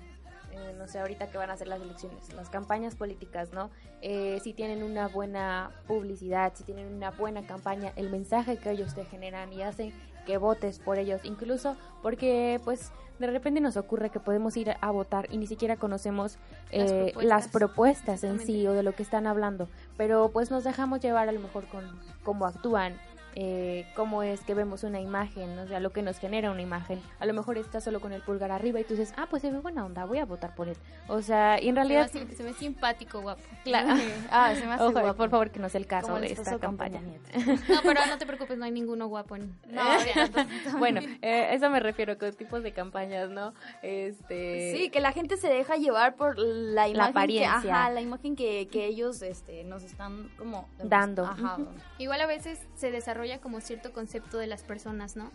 eh, 0.53 0.75
no 0.79 0.87
sé, 0.87 1.01
ahorita 1.01 1.29
que 1.31 1.39
van 1.39 1.51
a 1.51 1.57
ser 1.57 1.69
las 1.69 1.81
elecciones, 1.81 2.33
las 2.35 2.49
campañas 2.51 2.95
políticas, 2.95 3.53
¿no? 3.53 3.71
Eh, 4.01 4.41
si 4.43 4.53
tienen 4.53 4.83
una 4.83 5.09
buena 5.09 5.71
publicidad, 5.87 6.53
si 6.55 6.65
tienen 6.65 6.93
una 6.95 7.11
buena 7.11 7.47
campaña, 7.47 7.93
el 7.97 8.11
mensaje 8.11 8.59
que 8.59 8.71
ellos 8.71 8.95
te 8.95 9.05
generan 9.05 9.53
y 9.53 9.63
hacen 9.63 9.93
que 10.27 10.37
votes 10.37 10.79
por 10.79 10.99
ellos, 10.99 11.21
incluso 11.25 11.77
porque 12.01 12.61
pues 12.65 12.93
de 13.19 13.27
repente 13.27 13.61
nos 13.61 13.77
ocurre 13.77 14.11
que 14.11 14.21
podemos 14.21 14.57
ir 14.57 14.75
a 14.81 14.91
votar 14.91 15.29
y 15.31 15.37
ni 15.39 15.47
siquiera 15.47 15.77
conocemos 15.77 16.39
Las 16.73 16.91
eh, 16.91 16.95
propuestas. 17.05 17.25
las 17.25 17.49
propuestas 17.49 18.25
en 18.25 18.39
sí 18.41 18.67
o 18.67 18.73
de 18.73 18.83
lo 18.83 18.95
que 18.95 19.03
están 19.03 19.27
hablando, 19.27 19.69
pero 19.97 20.31
pues 20.33 20.51
nos 20.51 20.65
dejamos 20.65 21.01
llevar 21.01 21.29
a 21.29 21.33
lo 21.33 21.41
mejor 21.41 21.67
con 21.67 21.85
cómo 22.23 22.47
actúan, 22.47 22.99
eh, 23.35 23.87
cómo 23.97 24.23
es 24.23 24.41
que 24.43 24.55
vemos 24.55 24.83
una 24.85 25.01
imagen, 25.01 25.59
o 25.59 25.67
sea, 25.67 25.81
lo 25.81 25.91
que 25.91 26.03
nos 26.03 26.19
genera 26.19 26.51
una 26.51 26.63
imagen. 26.63 27.01
A 27.21 27.27
lo 27.27 27.33
mejor 27.35 27.57
está 27.59 27.81
solo 27.81 28.01
con 28.01 28.13
el 28.13 28.23
pulgar 28.23 28.51
arriba 28.53 28.79
y 28.81 28.85
tú 28.85 28.95
dices, 28.95 29.15
ah, 29.17 29.27
pues 29.31 29.43
se 29.43 29.51
ve 29.51 29.59
buena 29.59 29.85
onda, 29.85 30.05
voy 30.05 30.19
a 30.19 30.25
votar 30.25 30.55
por 30.55 30.69
él. 30.69 30.77
O 31.09 31.23
sea, 31.23 31.61
y 31.61 31.69
en 31.69 31.77
realidad, 31.77 32.03
así- 32.05 32.27
se 32.35 32.43
ve 32.43 32.53
simpático, 32.53 33.21
guapo. 33.21 33.43
claro. 33.65 33.89
Ah, 34.31 34.55
se 34.55 34.67
me 34.67 34.73
hace 34.75 34.85
Ojo, 34.85 34.93
guapo. 35.01 35.15
por 35.17 35.31
favor, 35.31 35.51
que 35.51 35.59
no 35.61 35.69
sea 35.69 35.81
el 35.81 35.87
caso 35.87 36.15
de 36.19 36.27
esta 36.33 36.59
campaña. 36.59 37.01
No, 37.69 37.81
pero 37.83 38.01
no 38.07 38.19
te 38.19 38.27
preocupes, 38.27 38.59
no 38.59 38.65
hay 38.65 38.71
ninguno 38.71 39.07
guapo 39.09 39.37
en... 39.37 39.55
No, 39.71 39.83
ya, 40.05 40.25
entonces- 40.25 40.79
bueno, 40.79 41.01
eh, 41.23 41.49
eso 41.53 41.71
me 41.71 41.81
refiero 41.81 42.19
con 42.19 42.33
tipos 42.33 42.63
de 42.63 42.73
campañas, 42.73 43.31
¿no? 43.31 43.53
Este, 43.83 44.75
Sí, 44.77 44.91
que 44.91 45.01
la 45.01 45.13
gente 45.13 45.37
se 45.37 45.49
deja 45.49 45.77
llevar 45.77 46.17
por 46.17 46.39
la 46.39 46.89
imagen 46.89 47.11
apariencia. 47.11 47.61
que, 47.63 47.71
ajá, 47.71 47.91
la 47.91 48.01
imagen 48.01 48.37
que, 48.37 48.69
que 48.69 48.87
ellos 48.87 49.23
este, 49.23 49.65
nos 49.65 49.83
están 49.83 50.29
como 50.37 50.69
Dando. 50.83 51.25
Ajá. 51.25 51.59
Igual 51.99 52.21
a 52.21 52.27
veces 52.27 52.61
se 52.75 52.91
desarrolla 52.91 53.22
como 53.41 53.61
cierto 53.61 53.93
concepto 53.93 54.39
de 54.39 54.47
las 54.47 54.63
personas, 54.63 55.17
¿no? 55.17 55.31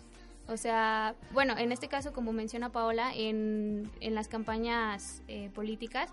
O 0.47 0.55
sea, 0.55 1.15
bueno, 1.31 1.57
en 1.57 1.71
este 1.71 1.87
caso, 1.87 2.13
como 2.13 2.31
menciona 2.31 2.71
Paola, 2.71 3.11
en, 3.13 3.91
en 3.99 4.15
las 4.15 4.27
campañas 4.27 5.21
eh, 5.27 5.49
políticas, 5.53 6.09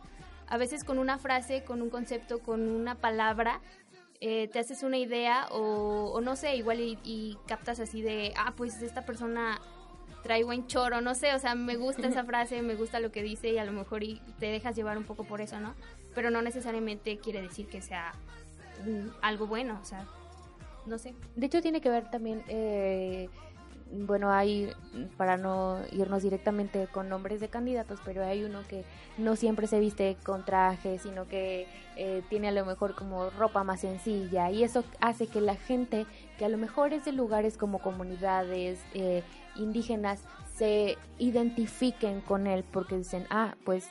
a 0.48 0.56
veces 0.56 0.84
con 0.84 0.98
una 0.98 1.18
frase, 1.18 1.62
con 1.62 1.82
un 1.82 1.90
concepto, 1.90 2.40
con 2.40 2.68
una 2.68 2.96
palabra, 2.96 3.60
eh, 4.20 4.48
te 4.48 4.58
haces 4.58 4.82
una 4.82 4.98
idea 4.98 5.46
o, 5.50 6.10
o 6.12 6.20
no 6.20 6.34
sé, 6.34 6.56
igual 6.56 6.80
y, 6.80 6.98
y 7.04 7.38
captas 7.46 7.78
así 7.78 8.02
de, 8.02 8.32
ah, 8.36 8.54
pues 8.56 8.82
esta 8.82 9.02
persona 9.02 9.60
trae 10.24 10.42
buen 10.42 10.66
choro, 10.66 11.00
no 11.02 11.14
sé, 11.14 11.34
o 11.34 11.38
sea, 11.38 11.54
me 11.54 11.76
gusta 11.76 12.08
esa 12.08 12.24
frase, 12.32 12.62
me 12.62 12.74
gusta 12.74 12.98
lo 12.98 13.12
que 13.12 13.22
dice 13.22 13.50
y 13.50 13.58
a 13.58 13.64
lo 13.64 13.72
mejor 13.72 14.02
y 14.02 14.20
te 14.40 14.46
dejas 14.46 14.74
llevar 14.74 14.98
un 14.98 15.04
poco 15.04 15.24
por 15.24 15.40
eso, 15.40 15.60
¿no? 15.60 15.74
Pero 16.14 16.30
no 16.30 16.42
necesariamente 16.42 17.18
quiere 17.18 17.42
decir 17.42 17.68
que 17.68 17.82
sea 17.82 18.12
mm, 18.84 19.10
algo 19.20 19.46
bueno, 19.46 19.78
o 19.80 19.84
sea, 19.84 20.06
no 20.86 20.98
sé. 20.98 21.14
De 21.36 21.46
hecho, 21.46 21.62
tiene 21.62 21.80
que 21.80 21.90
ver 21.90 22.10
también, 22.10 22.42
eh, 22.48 23.28
bueno, 23.90 24.32
hay, 24.32 24.72
para 25.16 25.36
no 25.36 25.78
irnos 25.92 26.22
directamente 26.22 26.88
con 26.88 27.08
nombres 27.08 27.40
de 27.40 27.48
candidatos, 27.48 28.00
pero 28.04 28.24
hay 28.24 28.44
uno 28.44 28.62
que 28.68 28.84
no 29.18 29.36
siempre 29.36 29.66
se 29.66 29.78
viste 29.78 30.16
con 30.24 30.44
traje, 30.44 30.98
sino 30.98 31.28
que 31.28 31.66
eh, 31.96 32.22
tiene 32.28 32.48
a 32.48 32.52
lo 32.52 32.64
mejor 32.64 32.94
como 32.94 33.30
ropa 33.30 33.62
más 33.62 33.80
sencilla 33.80 34.50
y 34.50 34.64
eso 34.64 34.84
hace 35.00 35.28
que 35.28 35.40
la 35.40 35.54
gente 35.54 36.06
que 36.38 36.44
a 36.44 36.48
lo 36.48 36.58
mejor 36.58 36.92
es 36.92 37.04
de 37.04 37.12
lugares 37.12 37.56
como 37.56 37.78
comunidades 37.78 38.80
eh, 38.94 39.22
indígenas 39.54 40.24
se 40.56 40.98
identifiquen 41.18 42.20
con 42.20 42.46
él 42.46 42.64
porque 42.72 42.96
dicen, 42.96 43.26
ah, 43.30 43.54
pues 43.64 43.88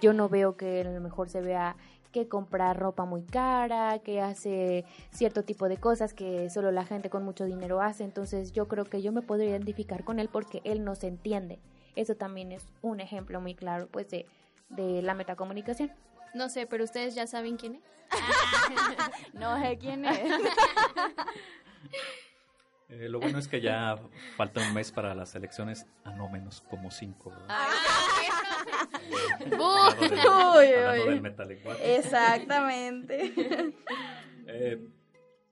yo 0.00 0.12
no 0.12 0.28
veo 0.28 0.56
que 0.56 0.80
a 0.80 0.84
lo 0.84 1.00
mejor 1.00 1.28
se 1.28 1.40
vea 1.40 1.76
que 2.12 2.28
compra 2.28 2.72
ropa 2.72 3.04
muy 3.04 3.22
cara, 3.22 3.98
que 4.00 4.20
hace 4.20 4.84
cierto 5.10 5.44
tipo 5.44 5.68
de 5.68 5.76
cosas 5.76 6.14
que 6.14 6.50
solo 6.50 6.72
la 6.72 6.84
gente 6.84 7.10
con 7.10 7.24
mucho 7.24 7.44
dinero 7.44 7.80
hace, 7.80 8.04
entonces 8.04 8.52
yo 8.52 8.68
creo 8.68 8.84
que 8.84 9.02
yo 9.02 9.12
me 9.12 9.22
podría 9.22 9.50
identificar 9.50 10.04
con 10.04 10.18
él 10.18 10.28
porque 10.28 10.60
él 10.64 10.84
nos 10.84 11.04
entiende. 11.04 11.58
Eso 11.96 12.14
también 12.14 12.52
es 12.52 12.66
un 12.82 13.00
ejemplo 13.00 13.40
muy 13.40 13.54
claro 13.54 13.88
pues 13.90 14.08
de, 14.10 14.26
de 14.68 15.02
la 15.02 15.14
metacomunicación. 15.14 15.92
No 16.34 16.48
sé, 16.48 16.66
pero 16.66 16.84
ustedes 16.84 17.14
ya 17.14 17.26
saben 17.26 17.56
quién 17.56 17.76
es. 17.76 17.82
No 19.34 19.60
sé 19.60 19.78
quién 19.78 20.04
es. 20.04 20.20
Eh, 22.92 23.08
lo 23.08 23.20
bueno 23.20 23.38
es 23.38 23.46
que 23.46 23.60
ya 23.60 23.96
falta 24.36 24.60
un 24.60 24.74
mes 24.74 24.90
para 24.90 25.14
las 25.14 25.36
elecciones, 25.36 25.86
a 26.02 26.10
no 26.10 26.28
menos 26.28 26.64
como 26.68 26.90
cinco. 26.90 27.32
Uy, 29.46 31.08
del. 31.08 31.20
Exactamente. 31.82 33.32
Eh, 34.52 34.84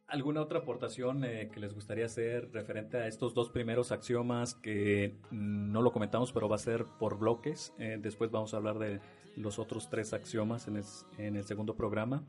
¿Alguna 0.09 0.41
otra 0.41 0.59
aportación 0.59 1.23
eh, 1.23 1.51
que 1.53 1.61
les 1.61 1.73
gustaría 1.73 2.07
hacer 2.07 2.51
referente 2.51 2.97
a 2.97 3.07
estos 3.07 3.33
dos 3.33 3.51
primeros 3.51 3.93
axiomas 3.93 4.55
que 4.55 5.15
mm, 5.31 5.71
no 5.71 5.83
lo 5.83 5.93
comentamos, 5.93 6.33
pero 6.33 6.49
va 6.49 6.57
a 6.57 6.59
ser 6.59 6.85
por 6.99 7.17
bloques? 7.17 7.75
Eh, 7.79 7.97
después 8.01 8.33
vamos 8.33 8.55
a 8.55 8.57
hablar 8.57 8.81
de 8.81 9.01
los 9.37 9.61
otros 9.61 9.89
tres 9.89 10.15
axiomas 10.15 10.67
en 10.67 10.79
el, 10.79 10.85
en 11.19 11.37
el 11.37 11.45
segundo 11.45 11.77
programa. 11.77 12.25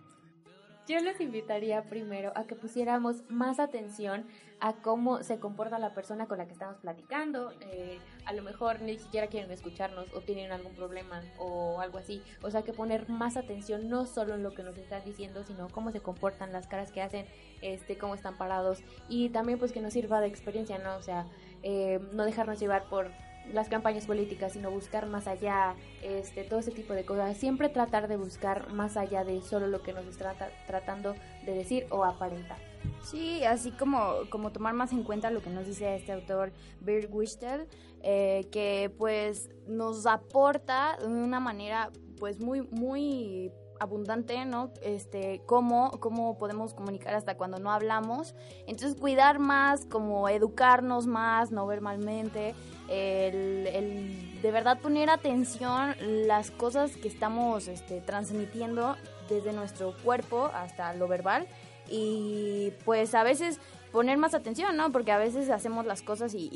Yo 0.90 1.00
les 1.02 1.22
invitaría 1.22 1.84
primero 1.84 2.32
a 2.34 2.46
que 2.46 2.56
pusiéramos 2.56 3.18
más 3.30 3.60
atención 3.60 4.26
a 4.60 4.74
cómo 4.74 5.22
se 5.22 5.38
comporta 5.38 5.78
la 5.78 5.94
persona 5.94 6.26
con 6.26 6.40
la 6.40 6.48
que 6.48 6.54
estamos 6.54 6.78
platicando. 6.78 7.54
Eh, 7.62 8.00
a 8.26 8.34
lo 8.34 8.42
mejor 8.42 8.82
ni 8.82 8.98
siquiera 8.98 9.28
quieren 9.28 9.52
escucharnos 9.52 10.12
o 10.16 10.22
tienen 10.22 10.52
algún 10.52 10.74
problema 10.74 11.22
o 11.38 11.80
algo 11.80 12.00
así. 12.00 12.24
O 12.42 12.50
sea, 12.50 12.64
que 12.64 12.74
poner 12.74 13.08
más 13.08 13.38
atención 13.38 13.88
no 13.88 14.08
solo 14.08 14.34
en 14.34 14.42
lo 14.42 14.56
que 14.56 14.64
nos 14.64 14.76
están 14.80 15.06
diciendo, 15.06 15.44
sino 15.44 15.68
cómo 15.68 15.92
se 15.92 16.00
comportan, 16.00 16.52
las 16.52 16.66
caras 16.66 16.92
que 16.92 17.04
hacen, 17.04 17.28
este, 17.62 18.00
cómo 18.00 18.16
están 18.16 18.36
parados. 18.36 18.80
Y 19.08 19.30
también 19.30 19.60
pues 19.60 19.72
que 19.72 19.82
nos 19.82 19.94
sirva 19.94 20.22
de 20.22 20.28
experiencia, 20.28 20.80
¿no? 20.80 20.96
O 20.96 21.04
sea, 21.04 21.28
eh, 21.62 22.00
no 22.14 22.26
dejarnos 22.26 22.60
llevar 22.60 22.86
por 22.90 23.12
las 23.54 23.70
campañas 23.70 24.06
políticas, 24.06 24.54
sino 24.54 24.72
buscar 24.72 25.08
más 25.08 25.28
allá, 25.28 25.76
este, 26.04 26.44
todo 26.44 26.60
ese 26.60 26.72
tipo 26.72 26.94
de 26.94 27.06
cosas. 27.06 27.38
Siempre 27.38 27.70
tratar 27.70 28.08
de 28.08 28.18
buscar 28.18 28.72
más 28.74 28.98
allá 28.98 29.24
de 29.24 29.42
solo 29.42 29.68
lo 29.68 29.82
que 29.82 29.94
nos 29.94 30.06
está 30.06 30.34
trata- 30.34 30.52
tratando 30.68 31.16
de 31.46 31.54
decir 31.54 31.86
o 31.90 32.04
aparentar. 32.04 32.58
Sí, 33.04 33.44
así 33.44 33.72
como, 33.72 34.14
como 34.30 34.52
tomar 34.52 34.74
más 34.74 34.92
en 34.92 35.04
cuenta 35.04 35.32
lo 35.32 35.42
que 35.42 35.50
nos 35.50 35.66
dice 35.66 35.96
este 35.96 36.12
autor, 36.12 36.52
Bert 36.80 37.10
Wistel, 37.12 37.68
eh, 38.02 38.48
que 38.52 38.92
pues 38.98 39.50
nos 39.68 40.06
aporta 40.06 40.98
de 41.00 41.08
una 41.08 41.40
manera 41.40 41.92
pues 42.20 42.40
muy, 42.40 42.62
muy 42.62 43.52
abundante, 43.80 44.46
¿no? 44.46 44.72
Este, 44.82 45.42
cómo, 45.46 45.92
cómo 46.00 46.38
podemos 46.38 46.74
comunicar 46.74 47.16
hasta 47.16 47.36
cuando 47.36 47.60
no 47.60 47.72
hablamos. 47.72 48.36
Entonces, 48.68 49.00
cuidar 49.00 49.40
más, 49.40 49.86
como 49.86 50.30
educarnos 50.30 51.08
más, 51.08 51.52
no 51.52 51.66
verbalmente, 51.66 52.56
el, 52.90 53.68
el 53.68 54.42
de 54.42 54.52
verdad 54.52 54.80
poner 54.80 55.10
atención 55.10 55.96
las 56.28 56.52
cosas 56.52 56.96
que 56.96 57.08
estamos 57.08 57.68
este, 57.68 58.02
transmitiendo 58.02 58.96
desde 59.30 59.54
nuestro 59.54 59.96
cuerpo 60.04 60.50
hasta 60.54 60.94
lo 60.94 61.08
verbal. 61.08 61.48
Y 61.92 62.72
pues 62.86 63.16
a 63.16 63.24
veces 63.24 63.60
poner 63.92 64.18
más 64.18 64.34
atención, 64.34 64.78
¿no? 64.78 64.92
Porque 64.92 65.12
a 65.12 65.18
veces 65.18 65.50
hacemos 65.50 65.86
las 65.86 66.02
cosas 66.02 66.34
y, 66.34 66.50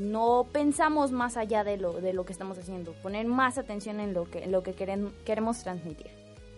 no 0.00 0.46
pensamos 0.52 1.10
más 1.10 1.36
allá 1.36 1.64
de 1.64 1.76
lo, 1.76 1.92
de 1.92 2.12
lo 2.12 2.24
que 2.24 2.32
estamos 2.32 2.58
haciendo. 2.58 2.92
Poner 3.02 3.26
más 3.26 3.58
atención 3.58 4.00
en 4.00 4.14
lo 4.14 4.30
que, 4.30 4.46
lo 4.46 4.62
que 4.62 4.72
queremos, 4.74 5.12
queremos 5.24 5.62
transmitir. 5.62 6.10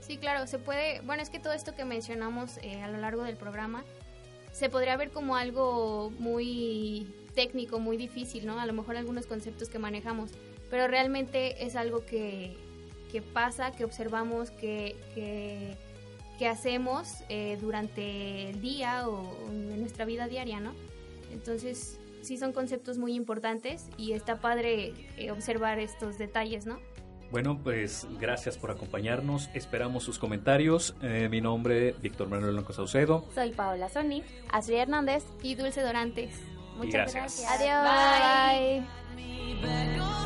Sí, 0.07 0.19
claro, 0.19 0.47
se 0.47 0.61
puede, 0.61 1.01
bueno, 1.01 1.21
es 1.21 1.31
que 1.31 1.41
todo 1.41 1.53
esto 1.53 1.75
que 1.75 1.85
mencionamos 1.85 2.59
eh, 2.63 2.81
a 2.81 2.89
lo 2.89 2.99
largo 2.99 3.25
del 3.25 3.37
programa 3.37 3.85
se 4.53 4.71
podría 4.71 4.97
ver 4.97 5.11
como 5.11 5.35
algo 5.35 6.13
muy 6.21 7.13
técnico, 7.35 7.81
muy 7.81 7.97
difícil, 7.97 8.47
¿no? 8.47 8.61
A 8.61 8.67
lo 8.67 8.73
mejor 8.73 8.97
algunos 8.97 9.27
conceptos 9.27 9.69
que 9.69 9.81
manejamos, 9.81 10.31
pero 10.71 10.87
realmente 10.87 11.67
es 11.67 11.75
algo 11.75 12.07
que, 12.07 12.57
que 13.11 13.21
pasa, 13.21 13.73
que 13.73 13.85
observamos, 13.85 14.53
que, 14.53 14.95
que, 15.17 15.77
hacemos 16.49 17.25
eh, 17.29 17.59
durante 17.61 18.51
el 18.51 18.61
día 18.61 19.09
o 19.09 19.51
en 19.51 19.81
nuestra 19.81 20.05
vida 20.05 20.29
diaria, 20.29 20.61
¿no? 20.61 20.73
Entonces, 21.33 21.99
sí 22.23 22.39
son 22.39 22.53
conceptos 22.53 22.97
muy 22.99 23.15
importantes 23.15 23.87
y 23.97 24.13
está 24.13 24.39
padre 24.39 24.95
eh, 25.17 25.33
observar 25.33 25.81
estos 25.81 26.17
detalles, 26.17 26.65
¿no? 26.65 26.79
Bueno, 27.31 27.59
pues 27.63 28.07
gracias 28.21 28.57
por 28.57 28.71
acompañarnos. 28.71 29.51
Esperamos 29.55 30.05
sus 30.05 30.19
comentarios. 30.19 30.95
Eh, 31.03 31.29
mi 31.31 31.41
nombre 31.41 31.91
es 31.91 32.01
Víctor 32.01 32.29
Manuel 32.29 32.53
Blanco 32.53 32.73
Saucedo. 32.73 33.25
Soy 33.35 33.51
Paola 33.51 33.89
Sony. 33.89 34.23
Ashley 34.51 34.79
Hernández. 34.79 35.25
Y 35.43 35.55
Dulce 35.55 35.83
Dorantes. 35.83 36.41
Muchas 36.77 37.15
gracias. 37.15 37.51
Adiós. 37.51 38.85
Este 39.63 40.26